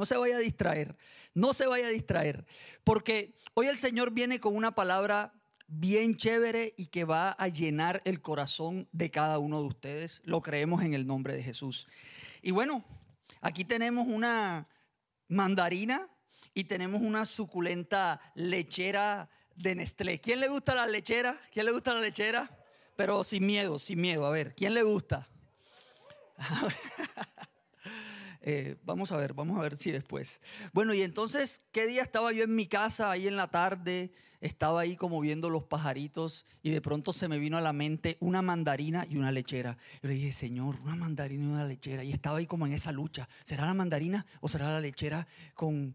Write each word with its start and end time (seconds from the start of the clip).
no 0.00 0.06
se 0.06 0.16
vaya 0.16 0.36
a 0.36 0.40
distraer, 0.40 0.96
no 1.34 1.52
se 1.52 1.66
vaya 1.66 1.86
a 1.86 1.90
distraer, 1.90 2.46
porque 2.84 3.36
hoy 3.52 3.66
el 3.66 3.76
Señor 3.76 4.12
viene 4.12 4.40
con 4.40 4.56
una 4.56 4.74
palabra 4.74 5.34
bien 5.66 6.16
chévere 6.16 6.72
y 6.78 6.86
que 6.86 7.04
va 7.04 7.32
a 7.32 7.48
llenar 7.48 8.00
el 8.06 8.22
corazón 8.22 8.88
de 8.92 9.10
cada 9.10 9.38
uno 9.38 9.60
de 9.60 9.66
ustedes. 9.66 10.22
Lo 10.24 10.40
creemos 10.40 10.82
en 10.82 10.94
el 10.94 11.06
nombre 11.06 11.34
de 11.34 11.42
Jesús. 11.42 11.86
Y 12.40 12.50
bueno, 12.50 12.82
aquí 13.42 13.66
tenemos 13.66 14.08
una 14.08 14.68
mandarina 15.28 16.08
y 16.54 16.64
tenemos 16.64 17.02
una 17.02 17.26
suculenta 17.26 18.22
lechera 18.34 19.28
de 19.54 19.74
Nestlé. 19.74 20.18
¿Quién 20.18 20.40
le 20.40 20.48
gusta 20.48 20.74
la 20.74 20.86
lechera? 20.86 21.38
¿Quién 21.52 21.66
le 21.66 21.72
gusta 21.72 21.92
la 21.92 22.00
lechera? 22.00 22.58
Pero 22.96 23.22
sin 23.22 23.44
miedo, 23.44 23.78
sin 23.78 24.00
miedo. 24.00 24.24
A 24.24 24.30
ver, 24.30 24.54
¿quién 24.54 24.72
le 24.72 24.82
gusta? 24.82 25.28
Eh, 28.42 28.76
vamos 28.84 29.12
a 29.12 29.16
ver, 29.16 29.34
vamos 29.34 29.58
a 29.58 29.62
ver 29.62 29.76
si 29.76 29.90
después. 29.90 30.40
Bueno, 30.72 30.94
y 30.94 31.02
entonces, 31.02 31.60
¿qué 31.72 31.86
día 31.86 32.02
estaba 32.02 32.32
yo 32.32 32.44
en 32.44 32.54
mi 32.54 32.66
casa 32.66 33.10
ahí 33.10 33.26
en 33.26 33.36
la 33.36 33.48
tarde? 33.48 34.12
Estaba 34.40 34.80
ahí 34.80 34.96
como 34.96 35.20
viendo 35.20 35.50
los 35.50 35.64
pajaritos 35.64 36.46
y 36.62 36.70
de 36.70 36.80
pronto 36.80 37.12
se 37.12 37.28
me 37.28 37.38
vino 37.38 37.58
a 37.58 37.60
la 37.60 37.74
mente 37.74 38.16
una 38.20 38.40
mandarina 38.40 39.06
y 39.08 39.18
una 39.18 39.30
lechera. 39.30 39.76
Yo 40.02 40.08
le 40.08 40.14
dije, 40.14 40.32
Señor, 40.32 40.80
una 40.80 40.96
mandarina 40.96 41.44
y 41.44 41.48
una 41.48 41.64
lechera. 41.66 42.02
Y 42.02 42.12
estaba 42.12 42.38
ahí 42.38 42.46
como 42.46 42.66
en 42.66 42.72
esa 42.72 42.92
lucha. 42.92 43.28
¿Será 43.44 43.66
la 43.66 43.74
mandarina 43.74 44.24
o 44.40 44.48
será 44.48 44.70
la 44.70 44.80
lechera 44.80 45.26
con, 45.54 45.94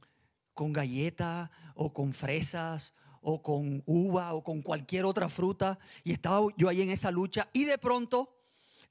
con 0.54 0.72
galleta 0.72 1.50
o 1.74 1.92
con 1.92 2.14
fresas 2.14 2.94
o 3.22 3.42
con 3.42 3.82
uva 3.88 4.36
o 4.36 4.44
con 4.44 4.62
cualquier 4.62 5.06
otra 5.06 5.28
fruta? 5.28 5.80
Y 6.04 6.12
estaba 6.12 6.46
yo 6.56 6.70
ahí 6.70 6.84
en 6.84 6.92
esa 6.92 7.10
lucha 7.10 7.50
y 7.54 7.64
de 7.64 7.80
pronto 7.80 8.35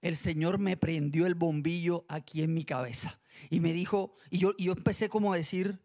el 0.05 0.17
Señor 0.17 0.59
me 0.59 0.77
prendió 0.77 1.27
el 1.27 1.35
bombillo 1.35 2.05
aquí 2.09 2.43
en 2.43 2.53
mi 2.53 2.67
cabeza. 2.67 3.19
Y 3.49 3.61
me 3.61 3.73
dijo, 3.73 4.12
y 4.29 4.37
yo, 4.37 4.55
yo 4.59 4.73
empecé 4.73 5.09
como 5.09 5.33
a 5.33 5.37
decir, 5.39 5.81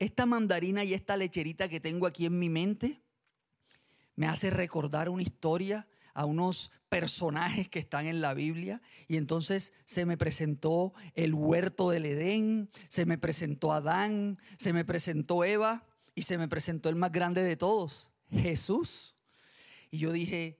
esta 0.00 0.26
mandarina 0.26 0.82
y 0.82 0.92
esta 0.92 1.16
lecherita 1.16 1.68
que 1.68 1.78
tengo 1.78 2.08
aquí 2.08 2.26
en 2.26 2.40
mi 2.40 2.48
mente 2.48 3.02
me 4.16 4.26
hace 4.26 4.50
recordar 4.50 5.08
una 5.08 5.22
historia 5.22 5.86
a 6.12 6.24
unos 6.24 6.72
personajes 6.88 7.68
que 7.68 7.78
están 7.78 8.08
en 8.08 8.20
la 8.20 8.34
Biblia. 8.34 8.82
Y 9.06 9.16
entonces 9.16 9.72
se 9.84 10.04
me 10.04 10.16
presentó 10.16 10.92
el 11.14 11.34
huerto 11.34 11.90
del 11.90 12.04
Edén, 12.04 12.68
se 12.88 13.06
me 13.06 13.16
presentó 13.16 13.72
Adán, 13.72 14.38
se 14.58 14.72
me 14.72 14.84
presentó 14.84 15.44
Eva 15.44 15.86
y 16.16 16.22
se 16.22 16.36
me 16.36 16.48
presentó 16.48 16.88
el 16.88 16.96
más 16.96 17.12
grande 17.12 17.44
de 17.44 17.56
todos, 17.56 18.10
Jesús. 18.28 19.14
Y 19.92 19.98
yo 19.98 20.10
dije, 20.10 20.58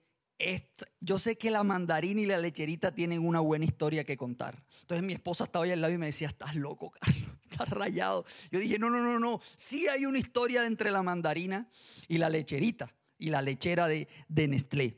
yo 0.99 1.17
sé 1.17 1.37
que 1.37 1.51
la 1.51 1.63
mandarina 1.63 2.21
y 2.21 2.25
la 2.25 2.37
lecherita 2.37 2.93
tienen 2.93 3.25
una 3.25 3.39
buena 3.39 3.65
historia 3.65 4.03
que 4.03 4.17
contar. 4.17 4.63
Entonces 4.81 5.05
mi 5.05 5.13
esposa 5.13 5.45
estaba 5.45 5.65
ahí 5.65 5.71
al 5.71 5.81
lado 5.81 5.93
y 5.93 5.97
me 5.97 6.07
decía, 6.07 6.27
estás 6.27 6.55
loco, 6.55 6.91
Carlos, 6.91 7.27
estás 7.49 7.69
rayado. 7.69 8.25
Yo 8.51 8.59
dije, 8.59 8.79
no, 8.79 8.89
no, 8.89 9.01
no, 9.01 9.19
no, 9.19 9.41
sí 9.55 9.87
hay 9.87 10.05
una 10.05 10.19
historia 10.19 10.65
entre 10.65 10.91
la 10.91 11.03
mandarina 11.03 11.67
y 12.07 12.17
la 12.17 12.29
lecherita 12.29 12.93
y 13.17 13.29
la 13.29 13.41
lechera 13.41 13.87
de, 13.87 14.07
de 14.27 14.47
Nestlé. 14.47 14.97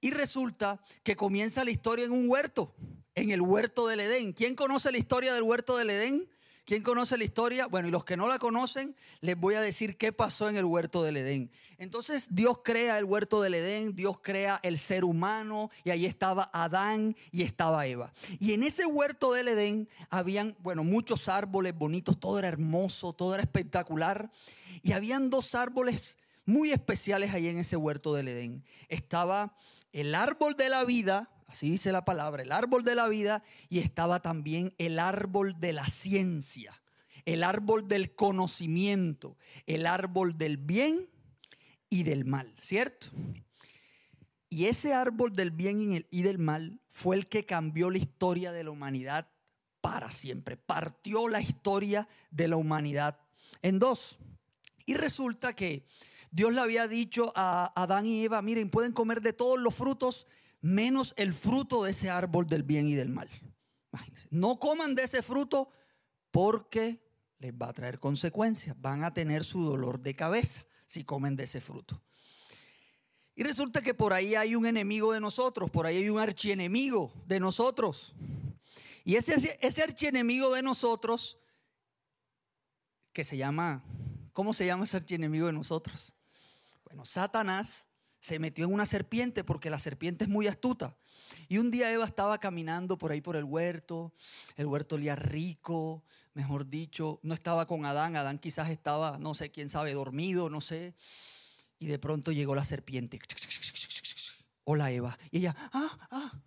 Y 0.00 0.10
resulta 0.10 0.80
que 1.02 1.16
comienza 1.16 1.64
la 1.64 1.70
historia 1.70 2.04
en 2.04 2.12
un 2.12 2.28
huerto, 2.28 2.74
en 3.14 3.30
el 3.30 3.40
huerto 3.40 3.88
del 3.88 4.00
Edén. 4.00 4.32
¿Quién 4.32 4.54
conoce 4.54 4.92
la 4.92 4.98
historia 4.98 5.34
del 5.34 5.42
huerto 5.42 5.76
del 5.76 5.90
Edén? 5.90 6.28
¿Quién 6.68 6.82
conoce 6.82 7.16
la 7.16 7.24
historia? 7.24 7.66
Bueno, 7.66 7.88
y 7.88 7.90
los 7.90 8.04
que 8.04 8.18
no 8.18 8.28
la 8.28 8.38
conocen, 8.38 8.94
les 9.22 9.40
voy 9.40 9.54
a 9.54 9.62
decir 9.62 9.96
qué 9.96 10.12
pasó 10.12 10.50
en 10.50 10.56
el 10.58 10.66
huerto 10.66 11.02
del 11.02 11.16
Edén. 11.16 11.50
Entonces 11.78 12.26
Dios 12.30 12.58
crea 12.62 12.98
el 12.98 13.06
huerto 13.06 13.40
del 13.40 13.54
Edén, 13.54 13.96
Dios 13.96 14.18
crea 14.20 14.60
el 14.62 14.76
ser 14.76 15.04
humano 15.04 15.70
y 15.82 15.88
ahí 15.88 16.04
estaba 16.04 16.50
Adán 16.52 17.16
y 17.32 17.44
estaba 17.44 17.86
Eva. 17.86 18.12
Y 18.38 18.52
en 18.52 18.64
ese 18.64 18.84
huerto 18.84 19.32
del 19.32 19.48
Edén 19.48 19.88
habían, 20.10 20.58
bueno, 20.58 20.84
muchos 20.84 21.30
árboles 21.30 21.74
bonitos, 21.74 22.20
todo 22.20 22.38
era 22.38 22.48
hermoso, 22.48 23.14
todo 23.14 23.32
era 23.32 23.42
espectacular. 23.42 24.30
Y 24.82 24.92
habían 24.92 25.30
dos 25.30 25.54
árboles 25.54 26.18
muy 26.44 26.72
especiales 26.72 27.32
ahí 27.32 27.48
en 27.48 27.56
ese 27.56 27.76
huerto 27.76 28.12
del 28.12 28.28
Edén. 28.28 28.62
Estaba 28.90 29.54
el 29.94 30.14
árbol 30.14 30.54
de 30.54 30.68
la 30.68 30.84
vida, 30.84 31.30
así 31.48 31.70
dice 31.70 31.90
la 31.90 32.04
palabra, 32.04 32.42
el 32.42 32.52
árbol 32.52 32.84
de 32.84 32.94
la 32.94 33.08
vida, 33.08 33.42
y 33.68 33.80
estaba 33.80 34.20
también 34.20 34.72
el 34.78 34.98
árbol 34.98 35.58
de 35.58 35.72
la 35.72 35.86
ciencia, 35.86 36.80
el 37.24 37.42
árbol 37.42 37.88
del 37.88 38.14
conocimiento, 38.14 39.36
el 39.66 39.86
árbol 39.86 40.38
del 40.38 40.58
bien 40.58 41.08
y 41.90 42.04
del 42.04 42.24
mal, 42.24 42.54
¿cierto? 42.60 43.08
Y 44.50 44.66
ese 44.66 44.94
árbol 44.94 45.32
del 45.32 45.50
bien 45.50 46.06
y 46.10 46.22
del 46.22 46.38
mal 46.38 46.80
fue 46.88 47.16
el 47.16 47.26
que 47.26 47.44
cambió 47.44 47.90
la 47.90 47.98
historia 47.98 48.52
de 48.52 48.64
la 48.64 48.70
humanidad 48.70 49.28
para 49.80 50.10
siempre, 50.10 50.56
partió 50.56 51.28
la 51.28 51.40
historia 51.40 52.08
de 52.30 52.48
la 52.48 52.56
humanidad 52.56 53.20
en 53.62 53.78
dos. 53.78 54.18
Y 54.86 54.94
resulta 54.94 55.54
que 55.54 55.84
Dios 56.30 56.52
le 56.52 56.60
había 56.60 56.88
dicho 56.88 57.32
a 57.34 57.72
Adán 57.80 58.06
y 58.06 58.24
Eva, 58.24 58.42
miren, 58.42 58.70
pueden 58.70 58.92
comer 58.92 59.22
de 59.22 59.32
todos 59.32 59.58
los 59.58 59.74
frutos, 59.74 60.26
menos 60.60 61.14
el 61.16 61.32
fruto 61.32 61.84
de 61.84 61.92
ese 61.92 62.10
árbol 62.10 62.46
del 62.46 62.62
bien 62.62 62.86
y 62.86 62.94
del 62.94 63.08
mal. 63.08 63.28
Imagínense, 63.92 64.28
no 64.30 64.58
coman 64.58 64.94
de 64.94 65.04
ese 65.04 65.22
fruto 65.22 65.70
porque 66.30 67.02
les 67.38 67.52
va 67.52 67.68
a 67.68 67.72
traer 67.72 67.98
consecuencias, 67.98 68.78
van 68.80 69.04
a 69.04 69.14
tener 69.14 69.44
su 69.44 69.62
dolor 69.62 70.00
de 70.00 70.14
cabeza 70.14 70.64
si 70.86 71.04
comen 71.04 71.36
de 71.36 71.44
ese 71.44 71.60
fruto. 71.60 72.02
Y 73.34 73.44
resulta 73.44 73.82
que 73.82 73.94
por 73.94 74.12
ahí 74.12 74.34
hay 74.34 74.56
un 74.56 74.66
enemigo 74.66 75.12
de 75.12 75.20
nosotros, 75.20 75.70
por 75.70 75.86
ahí 75.86 75.98
hay 75.98 76.10
un 76.10 76.18
archienemigo 76.18 77.12
de 77.26 77.38
nosotros. 77.38 78.14
Y 79.04 79.14
ese, 79.14 79.56
ese 79.60 79.82
archienemigo 79.82 80.52
de 80.52 80.62
nosotros, 80.62 81.38
que 83.12 83.22
se 83.24 83.36
llama, 83.36 83.84
¿cómo 84.32 84.52
se 84.52 84.66
llama 84.66 84.84
ese 84.84 84.96
archienemigo 84.96 85.46
de 85.46 85.52
nosotros? 85.52 86.14
Bueno, 86.84 87.04
Satanás 87.04 87.87
se 88.20 88.38
metió 88.38 88.64
en 88.64 88.72
una 88.72 88.86
serpiente 88.86 89.44
porque 89.44 89.70
la 89.70 89.78
serpiente 89.78 90.24
es 90.24 90.30
muy 90.30 90.46
astuta. 90.46 90.96
Y 91.48 91.58
un 91.58 91.70
día 91.70 91.92
Eva 91.92 92.04
estaba 92.04 92.38
caminando 92.38 92.98
por 92.98 93.12
ahí 93.12 93.20
por 93.20 93.36
el 93.36 93.44
huerto, 93.44 94.12
el 94.56 94.66
huerto 94.66 94.96
olía 94.96 95.16
rico, 95.16 96.02
mejor 96.34 96.66
dicho, 96.66 97.20
no 97.22 97.34
estaba 97.34 97.66
con 97.66 97.84
Adán, 97.84 98.16
Adán 98.16 98.38
quizás 98.38 98.70
estaba, 98.70 99.18
no 99.18 99.34
sé, 99.34 99.50
quién 99.50 99.68
sabe, 99.68 99.92
dormido, 99.92 100.50
no 100.50 100.60
sé. 100.60 100.94
Y 101.78 101.86
de 101.86 101.98
pronto 101.98 102.32
llegó 102.32 102.54
la 102.54 102.64
serpiente. 102.64 103.18
Hola 104.64 104.90
Eva. 104.90 105.18
Y 105.30 105.38
ella, 105.38 105.56
ah, 105.72 106.08
ah, 106.10 106.40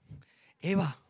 Eva, 0.59 1.03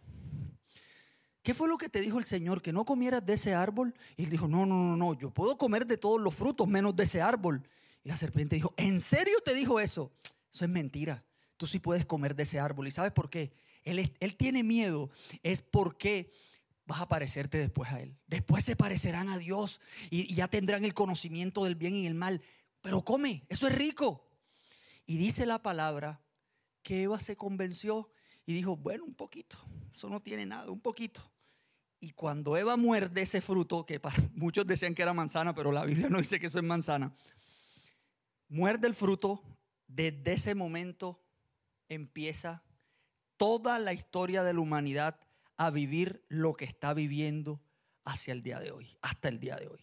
¿qué 1.44 1.54
fue 1.54 1.68
lo 1.68 1.78
que 1.78 1.90
te 1.90 2.02
dijo 2.02 2.20
el 2.20 2.26
Señor? 2.26 2.62
Que 2.62 2.72
no 2.72 2.86
comieras 2.86 3.26
de 3.26 3.34
ese 3.34 3.54
árbol. 3.54 3.94
Y 4.16 4.24
él 4.24 4.30
dijo, 4.30 4.48
no, 4.48 4.66
no, 4.66 4.76
no, 4.76 4.96
no, 4.96 5.14
yo 5.14 5.32
puedo 5.32 5.58
comer 5.58 5.86
de 5.86 5.98
todos 5.98 6.22
los 6.22 6.34
frutos 6.34 6.68
menos 6.68 6.96
de 6.96 7.04
ese 7.04 7.22
árbol. 7.22 7.68
Y 8.04 8.10
la 8.10 8.18
serpiente 8.18 8.56
dijo, 8.56 8.74
¿en 8.78 9.02
serio 9.02 9.38
te 9.44 9.54
dijo 9.54 9.80
eso? 9.80 10.12
Eso 10.52 10.66
es 10.66 10.72
mentira. 10.72 11.24
Tú 11.58 11.68
sí 11.68 11.80
puedes 11.80 12.06
comer 12.06 12.36
de 12.36 12.44
ese 12.44 12.60
árbol. 12.60 12.88
¿Y 12.88 12.92
sabes 12.92 13.12
por 13.12 13.30
qué? 13.30 13.54
Él, 13.84 14.14
él 14.20 14.36
tiene 14.36 14.64
miedo. 14.64 15.10
Es 15.44 15.62
porque 15.62 16.30
vas 16.92 17.02
a 17.02 17.08
parecerte 17.08 17.58
después 17.58 17.90
a 17.92 18.02
Él. 18.02 18.18
Después 18.28 18.66
se 18.66 18.76
parecerán 18.76 19.30
a 19.30 19.38
Dios 19.38 19.80
y, 20.10 20.34
ya 20.36 20.48
tendrán 20.48 20.84
el 20.84 20.94
conocimiento 20.94 21.64
del 21.64 21.76
bien 21.76 21.96
y 21.96 22.06
el 22.06 22.16
mal. 22.16 22.42
Pero 22.82 23.04
come, 23.04 23.46
eso 23.48 23.68
es 23.68 23.76
rico. 23.76 24.28
Y 25.06 25.18
dice 25.18 25.46
la 25.46 25.62
palabra 25.62 26.22
que 26.84 27.04
Eva 27.04 27.20
se 27.20 27.36
convenció 27.36 28.12
y 28.46 28.54
dijo, 28.54 28.76
bueno, 28.76 29.06
un 29.06 29.14
poquito, 29.14 29.58
eso 29.94 30.10
no 30.10 30.22
tiene 30.22 30.46
nada, 30.46 30.70
un 30.70 30.82
poquito. 30.82 31.22
Y 32.00 32.12
cuando 32.12 32.58
Eva 32.58 32.76
muerde 32.76 33.22
ese 33.22 33.40
fruto, 33.40 33.86
que 33.86 34.00
para, 34.00 34.16
muchos 34.34 34.66
decían 34.66 34.96
que 34.96 35.04
era 35.04 35.14
manzana, 35.14 35.54
pero 35.54 35.72
la 35.72 35.86
Biblia 35.86 36.10
no 36.10 36.18
dice 36.18 36.40
que 36.40 36.48
eso 36.48 36.60
es 36.60 36.66
manzana, 36.66 37.14
muerde 38.50 38.88
el 38.88 38.94
fruto, 38.94 39.44
desde 39.96 40.34
ese 40.34 40.56
momento 40.56 41.22
empieza 41.90 42.64
toda 43.38 43.80
la 43.80 43.94
historia 43.94 44.44
de 44.44 44.54
la 44.54 44.60
humanidad 44.60 45.20
a 45.58 45.70
vivir 45.70 46.24
lo 46.30 46.54
que 46.54 46.66
está 46.66 46.94
viviendo 46.94 47.62
hacia 48.04 48.34
el 48.34 48.42
día 48.42 48.60
de 48.60 48.72
hoy, 48.72 48.98
hasta 49.02 49.28
el 49.30 49.40
día 49.40 49.56
de 49.58 49.68
hoy. 49.68 49.82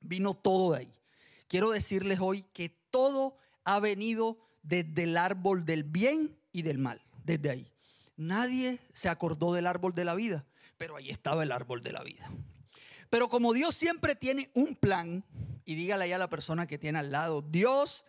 Vino 0.00 0.34
todo 0.34 0.72
de 0.72 0.78
ahí. 0.78 0.94
Quiero 1.48 1.70
decirles 1.70 2.20
hoy 2.20 2.42
que 2.52 2.68
todo 2.90 3.36
ha 3.64 3.78
venido 3.80 4.38
desde 4.62 5.04
el 5.04 5.16
árbol 5.16 5.64
del 5.64 5.84
bien 5.84 6.38
y 6.52 6.62
del 6.62 6.78
mal, 6.78 7.02
desde 7.24 7.50
ahí. 7.50 7.72
Nadie 8.16 8.78
se 8.92 9.08
acordó 9.08 9.52
del 9.52 9.66
árbol 9.66 9.94
de 9.94 10.04
la 10.04 10.14
vida, 10.14 10.46
pero 10.78 10.96
ahí 10.96 11.10
estaba 11.10 11.42
el 11.42 11.52
árbol 11.52 11.82
de 11.82 11.92
la 11.92 12.02
vida. 12.02 12.30
Pero 13.10 13.28
como 13.28 13.52
Dios 13.52 13.74
siempre 13.74 14.14
tiene 14.14 14.50
un 14.54 14.76
plan, 14.76 15.24
y 15.64 15.74
dígale 15.74 16.04
ahí 16.04 16.12
a 16.12 16.18
la 16.18 16.30
persona 16.30 16.66
que 16.66 16.78
tiene 16.78 16.98
al 16.98 17.12
lado, 17.12 17.42
Dios 17.42 18.04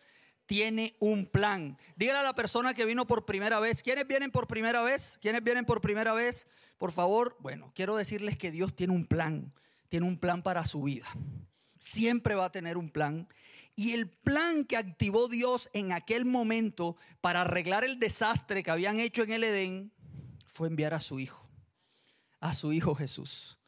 tiene 0.46 0.96
un 1.00 1.26
plan. 1.26 1.78
Dígale 1.96 2.20
a 2.20 2.24
la 2.24 2.36
persona 2.36 2.74
que 2.74 2.86
vino 2.86 3.08
por 3.08 3.26
primera 3.26 3.60
vez. 3.60 3.84
¿Quiénes 3.84 4.08
vienen 4.08 4.32
por 4.32 4.48
primera 4.48 4.82
vez? 4.82 5.18
¿Quiénes 5.22 5.44
vienen 5.44 5.66
por 5.66 5.82
primera 5.82 6.14
vez? 6.14 6.48
Por 6.78 6.92
favor, 6.92 7.38
bueno, 7.40 7.72
quiero 7.76 7.96
decirles 7.96 8.38
que 8.38 8.52
Dios 8.52 8.76
tiene 8.76 8.94
un 8.94 9.06
plan. 9.06 9.54
Tiene 9.90 10.06
un 10.08 10.18
plan 10.18 10.42
para 10.44 10.66
su 10.66 10.84
vida. 10.84 11.08
Siempre 11.80 12.36
va 12.36 12.46
a 12.46 12.52
tener 12.52 12.78
un 12.78 12.90
plan. 12.90 13.28
Y 13.76 13.94
el 13.94 14.10
plan 14.10 14.66
que 14.66 14.78
activó 14.78 15.28
Dios 15.28 15.70
en 15.74 15.92
aquel 15.92 16.26
momento 16.26 16.96
para 17.22 17.42
arreglar 17.42 17.84
el 17.84 18.00
desastre 18.00 18.64
que 18.64 18.72
habían 18.72 19.00
hecho 19.00 19.24
en 19.24 19.32
el 19.32 19.44
Edén 19.44 19.92
fue 20.46 20.68
enviar 20.68 20.94
a 20.94 21.00
su 21.00 21.20
Hijo. 21.20 21.50
A 22.40 22.54
su 22.54 22.72
Hijo 22.74 22.94
Jesús. 22.94 23.60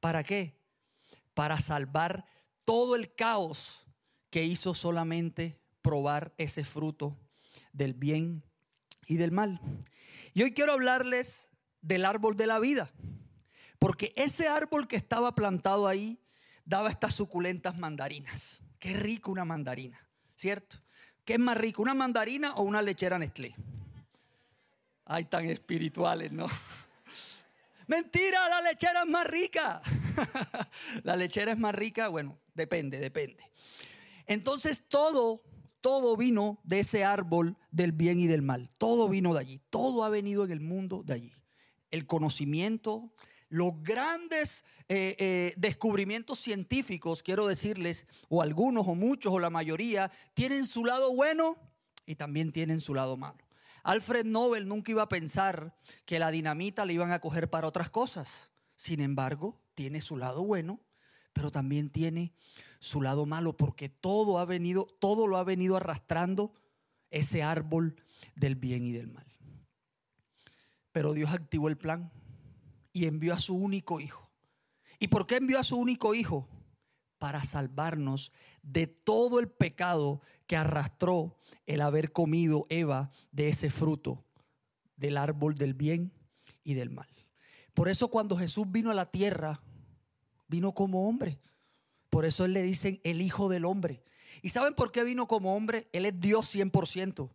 ¿Para 0.00 0.22
qué? 0.22 0.58
para 1.38 1.60
salvar 1.60 2.26
todo 2.64 2.96
el 2.96 3.14
caos 3.14 3.86
que 4.28 4.42
hizo 4.42 4.74
solamente 4.74 5.62
probar 5.88 6.34
ese 6.36 6.64
fruto 6.64 7.16
del 7.72 7.94
bien 7.94 8.44
y 9.06 9.16
del 9.16 9.32
mal. 9.32 9.58
Y 10.34 10.42
hoy 10.42 10.52
quiero 10.52 10.74
hablarles 10.74 11.50
del 11.80 12.04
árbol 12.04 12.36
de 12.36 12.46
la 12.46 12.58
vida, 12.58 12.92
porque 13.78 14.12
ese 14.14 14.48
árbol 14.48 14.86
que 14.86 14.96
estaba 14.96 15.34
plantado 15.34 15.86
ahí 15.86 16.20
daba 16.66 16.90
estas 16.90 17.14
suculentas 17.14 17.78
mandarinas. 17.78 18.60
Qué 18.78 18.92
rico 18.92 19.32
una 19.32 19.46
mandarina, 19.46 19.98
¿cierto? 20.36 20.76
¿Qué 21.24 21.32
es 21.32 21.38
más 21.38 21.56
rico, 21.56 21.80
una 21.80 21.94
mandarina 21.94 22.54
o 22.56 22.64
una 22.64 22.82
lechera 22.82 23.18
Nestlé? 23.18 23.56
Ay, 25.06 25.24
tan 25.24 25.46
espirituales, 25.46 26.32
¿no? 26.32 26.48
Mentira, 27.86 28.46
la 28.50 28.60
lechera 28.60 29.04
es 29.04 29.08
más 29.08 29.26
rica. 29.26 29.80
la 31.02 31.16
lechera 31.16 31.52
es 31.52 31.58
más 31.58 31.74
rica, 31.74 32.08
bueno, 32.08 32.38
depende, 32.52 32.98
depende. 33.00 33.42
Entonces 34.26 34.82
todo, 34.86 35.42
todo 35.88 36.18
vino 36.18 36.60
de 36.64 36.80
ese 36.80 37.02
árbol 37.02 37.56
del 37.70 37.92
bien 37.92 38.20
y 38.20 38.26
del 38.26 38.42
mal. 38.42 38.70
Todo 38.76 39.08
vino 39.08 39.32
de 39.32 39.40
allí. 39.40 39.60
Todo 39.70 40.04
ha 40.04 40.10
venido 40.10 40.44
en 40.44 40.50
el 40.50 40.60
mundo 40.60 41.02
de 41.02 41.14
allí. 41.14 41.32
El 41.90 42.06
conocimiento, 42.06 43.10
los 43.48 43.72
grandes 43.82 44.66
eh, 44.90 45.16
eh, 45.18 45.54
descubrimientos 45.56 46.40
científicos, 46.40 47.22
quiero 47.22 47.46
decirles, 47.46 48.06
o 48.28 48.42
algunos 48.42 48.86
o 48.86 48.94
muchos 48.94 49.32
o 49.32 49.38
la 49.38 49.48
mayoría, 49.48 50.12
tienen 50.34 50.66
su 50.66 50.84
lado 50.84 51.16
bueno 51.16 51.56
y 52.04 52.16
también 52.16 52.52
tienen 52.52 52.82
su 52.82 52.92
lado 52.92 53.16
malo. 53.16 53.38
Alfred 53.82 54.26
Nobel 54.26 54.68
nunca 54.68 54.90
iba 54.90 55.04
a 55.04 55.08
pensar 55.08 55.74
que 56.04 56.18
la 56.18 56.30
dinamita 56.30 56.84
le 56.84 56.92
iban 56.92 57.12
a 57.12 57.20
coger 57.20 57.48
para 57.48 57.66
otras 57.66 57.88
cosas. 57.88 58.50
Sin 58.76 59.00
embargo, 59.00 59.58
tiene 59.74 60.02
su 60.02 60.18
lado 60.18 60.44
bueno, 60.44 60.82
pero 61.32 61.50
también 61.50 61.88
tiene 61.88 62.34
su 62.80 63.02
lado 63.02 63.26
malo, 63.26 63.56
porque 63.56 63.88
todo 63.88 64.38
ha 64.38 64.44
venido, 64.44 64.86
todo 65.00 65.26
lo 65.26 65.36
ha 65.36 65.44
venido 65.44 65.76
arrastrando 65.76 66.52
ese 67.10 67.42
árbol 67.42 67.96
del 68.36 68.56
bien 68.56 68.84
y 68.84 68.92
del 68.92 69.08
mal. 69.08 69.26
Pero 70.92 71.12
Dios 71.12 71.32
activó 71.32 71.68
el 71.68 71.76
plan 71.76 72.10
y 72.92 73.06
envió 73.06 73.34
a 73.34 73.40
su 73.40 73.54
único 73.54 74.00
hijo. 74.00 74.30
¿Y 74.98 75.08
por 75.08 75.26
qué 75.26 75.36
envió 75.36 75.58
a 75.58 75.64
su 75.64 75.76
único 75.76 76.14
hijo? 76.14 76.48
Para 77.18 77.44
salvarnos 77.44 78.32
de 78.62 78.86
todo 78.86 79.40
el 79.40 79.48
pecado 79.48 80.20
que 80.46 80.56
arrastró 80.56 81.36
el 81.66 81.80
haber 81.80 82.12
comido 82.12 82.66
Eva 82.68 83.10
de 83.32 83.48
ese 83.48 83.70
fruto 83.70 84.24
del 84.96 85.16
árbol 85.16 85.54
del 85.54 85.74
bien 85.74 86.12
y 86.64 86.74
del 86.74 86.90
mal. 86.90 87.08
Por 87.74 87.88
eso 87.88 88.08
cuando 88.08 88.36
Jesús 88.36 88.66
vino 88.70 88.90
a 88.90 88.94
la 88.94 89.10
tierra, 89.10 89.60
vino 90.48 90.72
como 90.74 91.08
hombre. 91.08 91.38
Por 92.10 92.24
eso 92.24 92.44
él 92.44 92.52
le 92.52 92.62
dicen 92.62 93.00
el 93.04 93.20
Hijo 93.20 93.48
del 93.48 93.64
Hombre. 93.64 94.02
¿Y 94.42 94.50
saben 94.50 94.74
por 94.74 94.92
qué 94.92 95.04
vino 95.04 95.26
como 95.26 95.56
hombre? 95.56 95.88
Él 95.92 96.06
es 96.06 96.18
Dios 96.20 96.54
100%, 96.54 97.30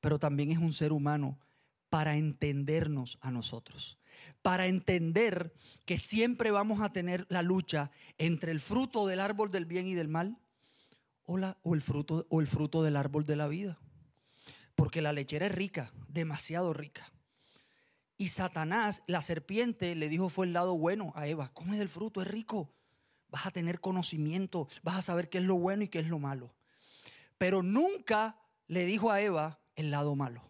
pero 0.00 0.18
también 0.18 0.50
es 0.50 0.58
un 0.58 0.72
ser 0.72 0.92
humano 0.92 1.38
para 1.88 2.16
entendernos 2.16 3.18
a 3.20 3.30
nosotros. 3.30 3.98
Para 4.42 4.66
entender 4.66 5.54
que 5.84 5.96
siempre 5.96 6.50
vamos 6.50 6.80
a 6.80 6.90
tener 6.90 7.26
la 7.28 7.42
lucha 7.42 7.90
entre 8.18 8.52
el 8.52 8.60
fruto 8.60 9.06
del 9.06 9.20
árbol 9.20 9.50
del 9.50 9.66
bien 9.66 9.86
y 9.86 9.94
del 9.94 10.08
mal 10.08 10.38
o, 11.24 11.38
o, 11.62 11.74
el, 11.74 11.80
fruto, 11.80 12.26
o 12.28 12.40
el 12.40 12.46
fruto 12.46 12.82
del 12.82 12.96
árbol 12.96 13.26
de 13.26 13.36
la 13.36 13.48
vida. 13.48 13.78
Porque 14.74 15.02
la 15.02 15.12
lechera 15.12 15.46
es 15.46 15.54
rica, 15.54 15.92
demasiado 16.08 16.72
rica. 16.72 17.10
Y 18.18 18.28
Satanás, 18.28 19.02
la 19.06 19.20
serpiente, 19.20 19.94
le 19.94 20.08
dijo 20.08 20.28
fue 20.28 20.46
el 20.46 20.52
lado 20.52 20.76
bueno 20.78 21.12
a 21.16 21.26
Eva, 21.26 21.50
come 21.52 21.78
del 21.78 21.88
fruto, 21.88 22.22
es 22.22 22.28
rico. 22.28 22.75
Vas 23.36 23.44
a 23.44 23.50
tener 23.50 23.80
conocimiento, 23.80 24.66
vas 24.82 24.96
a 24.96 25.02
saber 25.02 25.28
qué 25.28 25.36
es 25.36 25.44
lo 25.44 25.56
bueno 25.56 25.82
y 25.82 25.88
qué 25.88 25.98
es 25.98 26.06
lo 26.06 26.18
malo. 26.18 26.54
Pero 27.36 27.62
nunca 27.62 28.40
le 28.66 28.86
dijo 28.86 29.10
a 29.10 29.20
Eva 29.20 29.60
el 29.74 29.90
lado 29.90 30.16
malo. 30.16 30.48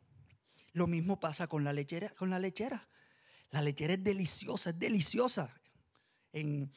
Lo 0.72 0.86
mismo 0.86 1.18
pasa 1.18 1.48
con 1.48 1.64
la 1.64 1.72
lechera, 1.72 2.10
con 2.10 2.30
la 2.30 2.38
lechera. 2.38 2.88
La 3.50 3.60
lechera 3.60 3.94
es 3.94 4.04
deliciosa, 4.04 4.70
es 4.70 4.78
deliciosa. 4.78 5.52
En, 6.32 6.70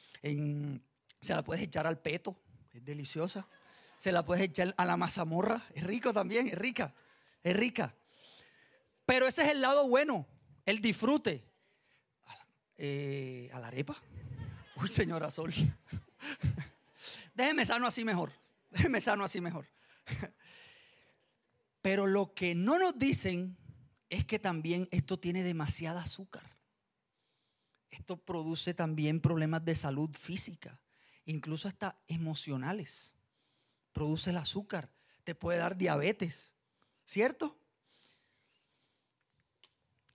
se 1.20 1.32
la 1.32 1.44
puedes 1.44 1.62
echar 1.62 1.86
al 1.86 2.00
peto, 2.00 2.36
es 2.74 2.84
deliciosa. 2.84 3.46
Se 3.98 4.10
la 4.10 4.24
puedes 4.24 4.42
echar 4.42 4.74
a 4.78 4.84
la 4.84 4.96
mazamorra, 4.96 5.64
es 5.76 5.84
rico 5.84 6.12
también, 6.12 6.48
es 6.48 6.58
rica, 6.58 6.92
es 7.44 7.56
rica. 7.56 7.94
Pero 9.06 9.28
ese 9.28 9.42
es 9.42 9.50
el 9.50 9.60
lado 9.60 9.88
bueno, 9.88 10.26
el 10.66 10.80
disfrute. 10.80 11.48
Eh, 12.78 13.48
a 13.52 13.60
la 13.60 13.68
arepa. 13.68 13.94
Uy, 14.82 14.88
señora 14.88 15.30
Sol. 15.30 15.52
Déjeme 17.34 17.66
sano 17.66 17.86
así 17.86 18.04
mejor. 18.04 18.32
Déjeme 18.70 19.00
sano 19.00 19.24
así 19.24 19.40
mejor. 19.40 19.66
Pero 21.82 22.06
lo 22.06 22.34
que 22.34 22.54
no 22.54 22.78
nos 22.78 22.98
dicen 22.98 23.56
es 24.08 24.24
que 24.24 24.38
también 24.38 24.88
esto 24.90 25.18
tiene 25.18 25.42
demasiada 25.42 26.02
azúcar. 26.02 26.56
Esto 27.90 28.16
produce 28.16 28.72
también 28.72 29.20
problemas 29.20 29.64
de 29.64 29.74
salud 29.74 30.10
física, 30.16 30.80
incluso 31.24 31.68
hasta 31.68 32.00
emocionales. 32.06 33.14
Produce 33.92 34.30
el 34.30 34.36
azúcar, 34.36 34.92
te 35.24 35.34
puede 35.34 35.58
dar 35.58 35.76
diabetes, 35.76 36.54
¿cierto? 37.04 37.59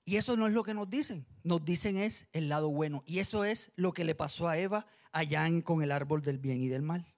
Y 0.06 0.18
eso 0.18 0.38
no 0.38 0.46
es 0.46 0.54
lo 0.54 0.64
que 0.64 0.76
nos 0.76 0.88
dicen. 0.88 1.26
Nos 1.44 1.66
dicen 1.66 1.98
es 1.98 2.28
el 2.32 2.48
lado 2.48 2.70
bueno. 2.70 3.04
Y 3.08 3.20
eso 3.20 3.44
es 3.44 3.72
lo 3.76 3.92
que 3.92 4.06
le 4.06 4.14
pasó 4.14 4.48
a 4.48 4.58
Eva 4.58 4.86
allá 5.12 5.46
con 5.64 5.82
el 5.82 5.92
árbol 5.92 6.22
del 6.22 6.38
bien 6.38 6.62
y 6.62 6.68
del 6.68 6.84
mal. 6.84 7.12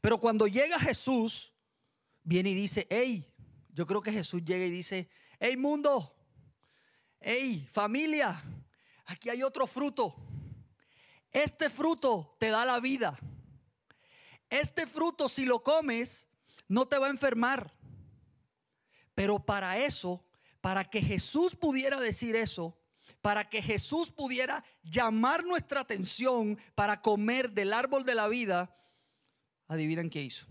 Pero 0.00 0.18
cuando 0.18 0.48
llega 0.48 0.80
Jesús, 0.80 1.54
viene 2.24 2.50
y 2.50 2.54
dice, 2.54 2.88
hey, 2.90 3.32
yo 3.68 3.86
creo 3.86 4.02
que 4.02 4.10
Jesús 4.10 4.42
llega 4.44 4.66
y 4.66 4.70
dice, 4.70 5.08
hey 5.38 5.56
mundo, 5.56 6.16
hey 7.20 7.64
familia, 7.70 8.42
aquí 9.04 9.30
hay 9.30 9.44
otro 9.44 9.68
fruto. 9.68 10.16
Este 11.30 11.70
fruto 11.70 12.36
te 12.40 12.48
da 12.50 12.64
la 12.64 12.80
vida. 12.80 13.16
Este 14.50 14.86
fruto 14.86 15.28
si 15.28 15.44
lo 15.44 15.62
comes 15.62 16.26
no 16.66 16.88
te 16.88 16.98
va 16.98 17.06
a 17.06 17.10
enfermar. 17.10 17.72
Pero 19.14 19.38
para 19.38 19.78
eso 19.78 20.25
para 20.66 20.82
que 20.82 21.00
Jesús 21.00 21.54
pudiera 21.54 22.00
decir 22.00 22.34
eso, 22.34 22.76
para 23.20 23.48
que 23.48 23.62
Jesús 23.62 24.10
pudiera 24.10 24.64
llamar 24.82 25.44
nuestra 25.44 25.82
atención 25.82 26.58
para 26.74 27.00
comer 27.00 27.52
del 27.52 27.72
árbol 27.72 28.04
de 28.04 28.16
la 28.16 28.26
vida, 28.26 28.74
adivinen 29.68 30.10
qué 30.10 30.22
hizo. 30.22 30.44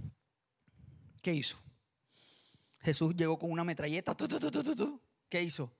¿Qué 1.22 1.34
hizo? 1.34 1.58
Jesús 2.80 3.14
llegó 3.18 3.38
con 3.38 3.52
una 3.52 3.66
metralleta. 3.66 4.16
¿Qué 5.28 5.44
hizo? 5.44 5.76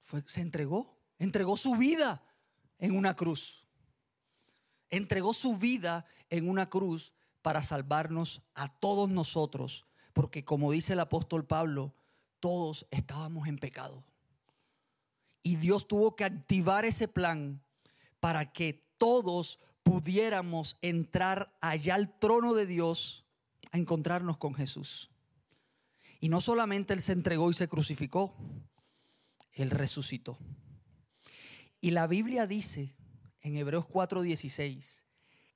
Fue, 0.00 0.24
se 0.26 0.40
entregó. 0.40 0.98
Entregó 1.20 1.56
su 1.56 1.76
vida 1.76 2.24
en 2.80 2.96
una 2.96 3.14
cruz. 3.14 3.64
Entregó 4.88 5.34
su 5.34 5.56
vida 5.56 6.04
en 6.30 6.48
una 6.48 6.68
cruz 6.68 7.12
para 7.42 7.62
salvarnos 7.62 8.42
a 8.54 8.66
todos 8.66 9.08
nosotros. 9.08 9.86
Porque 10.14 10.44
como 10.44 10.72
dice 10.72 10.94
el 10.94 10.98
apóstol 10.98 11.46
Pablo, 11.46 11.94
todos 12.40 12.86
estábamos 12.90 13.46
en 13.46 13.58
pecado. 13.58 14.04
Y 15.42 15.56
Dios 15.56 15.86
tuvo 15.86 16.16
que 16.16 16.24
activar 16.24 16.84
ese 16.84 17.08
plan 17.08 17.62
para 18.18 18.52
que 18.52 18.86
todos 18.98 19.58
pudiéramos 19.82 20.76
entrar 20.82 21.56
allá 21.60 21.94
al 21.94 22.18
trono 22.18 22.54
de 22.54 22.66
Dios 22.66 23.24
a 23.72 23.78
encontrarnos 23.78 24.36
con 24.36 24.54
Jesús. 24.54 25.10
Y 26.20 26.28
no 26.28 26.40
solamente 26.40 26.92
Él 26.92 27.00
se 27.00 27.12
entregó 27.12 27.50
y 27.50 27.54
se 27.54 27.68
crucificó, 27.68 28.34
Él 29.52 29.70
resucitó. 29.70 30.38
Y 31.80 31.92
la 31.92 32.06
Biblia 32.06 32.46
dice 32.46 32.94
en 33.40 33.56
Hebreos 33.56 33.86
4:16 33.86 35.02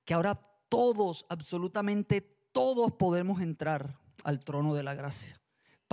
que 0.07 0.15
ahora 0.15 0.41
todos, 0.71 1.27
absolutamente 1.29 2.23
todos 2.53 2.93
podemos 2.93 3.43
entrar 3.43 3.99
al 4.23 4.41
trono 4.41 4.75
de 4.75 4.83
la 4.83 4.95
gracia 4.95 5.44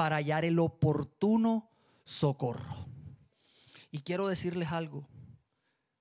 para 0.01 0.15
hallar 0.15 0.46
el 0.46 0.58
oportuno 0.58 1.70
socorro. 2.03 2.88
Y 3.91 4.00
quiero 4.00 4.27
decirles 4.27 4.72
algo, 4.72 5.08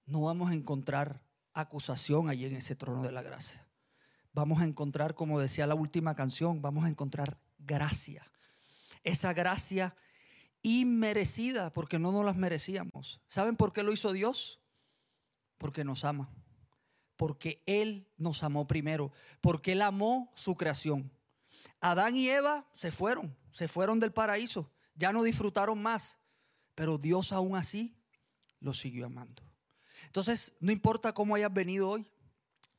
no 0.06 0.22
vamos 0.22 0.50
a 0.50 0.54
encontrar 0.54 1.22
acusación 1.52 2.30
allí 2.30 2.46
en 2.46 2.56
ese 2.56 2.74
trono 2.74 3.02
de 3.02 3.12
la 3.12 3.20
gracia. 3.20 3.68
Vamos 4.32 4.62
a 4.62 4.64
encontrar, 4.64 5.14
como 5.14 5.38
decía 5.38 5.66
la 5.66 5.74
última 5.74 6.14
canción, 6.14 6.62
vamos 6.62 6.86
a 6.86 6.88
encontrar 6.88 7.42
gracia. 7.58 8.24
Esa 9.04 9.34
gracia 9.34 9.94
inmerecida, 10.62 11.70
porque 11.70 11.98
no 11.98 12.10
nos 12.10 12.24
las 12.24 12.38
merecíamos. 12.38 13.20
¿Saben 13.28 13.54
por 13.54 13.74
qué 13.74 13.82
lo 13.82 13.92
hizo 13.92 14.14
Dios? 14.14 14.62
Porque 15.58 15.84
nos 15.84 16.06
ama. 16.06 16.30
Porque 17.16 17.62
Él 17.66 18.08
nos 18.16 18.44
amó 18.44 18.66
primero. 18.66 19.12
Porque 19.42 19.72
Él 19.72 19.82
amó 19.82 20.32
su 20.34 20.54
creación. 20.54 21.12
Adán 21.82 22.16
y 22.16 22.30
Eva 22.30 22.66
se 22.72 22.92
fueron 22.92 23.38
se 23.52 23.68
fueron 23.68 24.00
del 24.00 24.12
paraíso, 24.12 24.70
ya 24.94 25.12
no 25.12 25.22
disfrutaron 25.22 25.80
más, 25.82 26.18
pero 26.74 26.98
Dios 26.98 27.32
aún 27.32 27.56
así 27.56 27.96
los 28.60 28.78
siguió 28.78 29.06
amando. 29.06 29.42
Entonces, 30.06 30.52
no 30.60 30.72
importa 30.72 31.12
cómo 31.12 31.34
hayas 31.34 31.52
venido 31.52 31.88
hoy, 31.88 32.10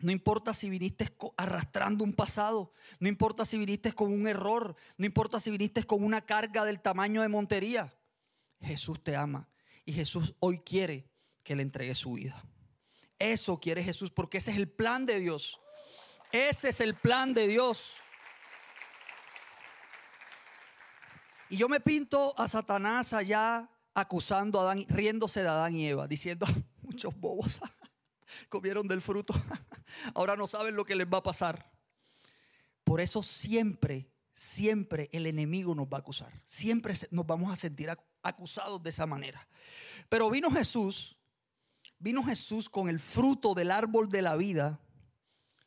No 0.04 0.12
importa 0.12 0.54
si 0.54 0.68
viniste 0.68 1.16
arrastrando 1.38 2.04
un 2.04 2.13
pasado, 2.13 2.74
no 3.00 3.08
importa 3.08 3.46
si 3.46 3.58
viniste 3.58 3.94
con 3.94 4.12
un 4.12 4.28
error, 4.28 4.75
no 4.98 5.06
importa 5.06 5.40
si 5.40 5.51
viniste 5.51 5.84
con 5.84 6.04
una 6.04 6.25
carga 6.25 6.66
del 6.66 6.82
tamaño 6.82 7.22
de 7.22 7.28
Montería. 7.28 7.94
Jesús 8.60 9.04
te 9.04 9.16
ama 9.16 9.48
y 9.86 9.94
Jesús 9.94 10.34
hoy 10.40 10.60
quiere 10.60 11.08
que 11.44 11.56
le 11.56 11.62
entregue 11.62 11.94
su 11.94 12.13
vida. 12.13 12.44
Eso 13.20 13.60
quiere 13.60 13.84
Jesús 13.84 14.10
porque 14.10 14.40
ese 14.40 14.50
es 14.51 14.58
el 14.58 14.70
plan 14.70 15.06
de 15.06 15.20
Dios. 15.20 15.60
Ese 16.32 16.70
es 16.70 16.82
el 16.82 16.96
plan 16.96 17.34
de 17.36 17.48
Dios. 17.48 17.98
Y 21.51 21.58
yo 21.58 21.67
me 21.67 21.81
pinto 21.81 22.34
a 22.39 22.48
Satanás 22.48 23.12
allá 23.12 23.70
acusando 23.93 24.62
a 24.62 24.63
Adán, 24.63 24.86
riéndose 24.88 25.43
de 25.43 25.50
Adán 25.50 25.75
y 25.75 25.86
Eva, 25.86 26.08
diciendo, 26.08 26.48
muchos 26.81 27.13
bobos 27.20 27.60
comieron 28.50 28.88
del 28.88 29.01
fruto, 29.01 29.34
ahora 30.15 30.38
no 30.38 30.48
saben 30.48 30.77
lo 30.77 30.86
que 30.86 30.96
les 30.96 31.08
va 31.08 31.17
a 31.17 31.24
pasar. 31.24 31.70
Por 32.86 33.01
eso 33.01 33.22
siempre, 33.22 34.10
siempre 34.31 35.10
el 35.12 35.25
enemigo 35.25 35.75
nos 35.75 35.88
va 35.88 35.98
a 35.98 36.00
acusar, 36.00 36.31
siempre 36.46 36.93
nos 37.10 37.27
vamos 37.27 37.51
a 37.51 37.58
sentir 37.58 37.89
acusados 38.24 38.81
de 38.81 38.89
esa 38.89 39.05
manera. 39.05 39.46
Pero 40.08 40.29
vino 40.29 40.50
Jesús, 40.51 41.17
vino 42.00 42.24
Jesús 42.24 42.70
con 42.70 42.88
el 42.88 43.01
fruto 43.01 43.55
del 43.55 43.72
árbol 43.72 44.08
de 44.08 44.22
la 44.22 44.38
vida 44.38 44.79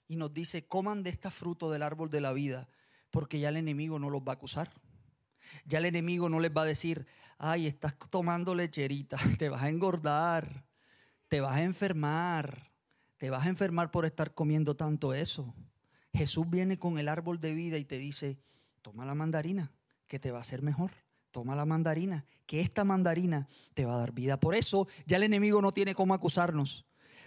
y 0.09 0.17
nos 0.17 0.33
dice, 0.33 0.67
coman 0.67 1.03
de 1.03 1.11
este 1.11 1.31
fruto 1.31 1.71
del 1.71 1.83
árbol 1.83 2.09
de 2.09 2.23
la 2.23 2.33
vida, 2.33 2.71
porque 3.11 3.39
ya 3.39 3.51
el 3.51 3.59
enemigo 3.59 3.99
no 3.99 4.09
los 4.09 4.23
va 4.23 4.33
a 4.33 4.37
acusar. 4.37 4.73
Ya 5.65 5.79
el 5.79 5.87
enemigo 5.87 6.29
no 6.29 6.41
les 6.41 6.51
va 6.51 6.63
a 6.63 6.67
decir, 6.67 7.07
ay, 7.39 7.67
estás 7.67 7.97
tomando 8.11 8.55
lecherita, 8.55 9.17
te 9.39 9.49
vas 9.49 9.63
a 9.63 9.69
engordar, 9.69 10.65
te 11.29 11.41
vas 11.41 11.57
a 11.57 11.63
enfermar, 11.63 12.73
te 13.17 13.31
vas 13.31 13.47
a 13.47 13.49
enfermar 13.49 13.91
por 13.91 14.05
estar 14.05 14.35
comiendo 14.35 14.77
tanto 14.77 15.15
eso. 15.15 15.55
Jesús 16.13 16.49
viene 16.49 16.79
con 16.79 16.99
el 16.99 17.09
árbol 17.09 17.41
de 17.41 17.55
vida 17.55 17.79
y 17.79 17.85
te 17.85 17.99
dice, 17.99 18.39
toma 18.83 19.05
la 19.05 19.15
mandarina, 19.15 19.73
que 20.07 20.19
te 20.19 20.31
va 20.31 20.39
a 20.39 20.43
hacer 20.43 20.63
mejor. 20.63 20.93
Toma 21.35 21.57
la 21.57 21.65
mandarina, 21.65 22.25
que 22.47 22.61
esta 22.61 22.85
mandarina 22.85 23.49
te 23.75 23.85
va 23.87 23.97
a 23.97 23.99
dar 23.99 24.13
vida. 24.13 24.39
Por 24.39 24.55
eso 24.55 24.87
ya 25.05 25.17
el 25.17 25.25
enemigo 25.25 25.61
no 25.61 25.73
tiene 25.73 25.93
cómo 25.93 26.15
acusarnos, 26.15 26.85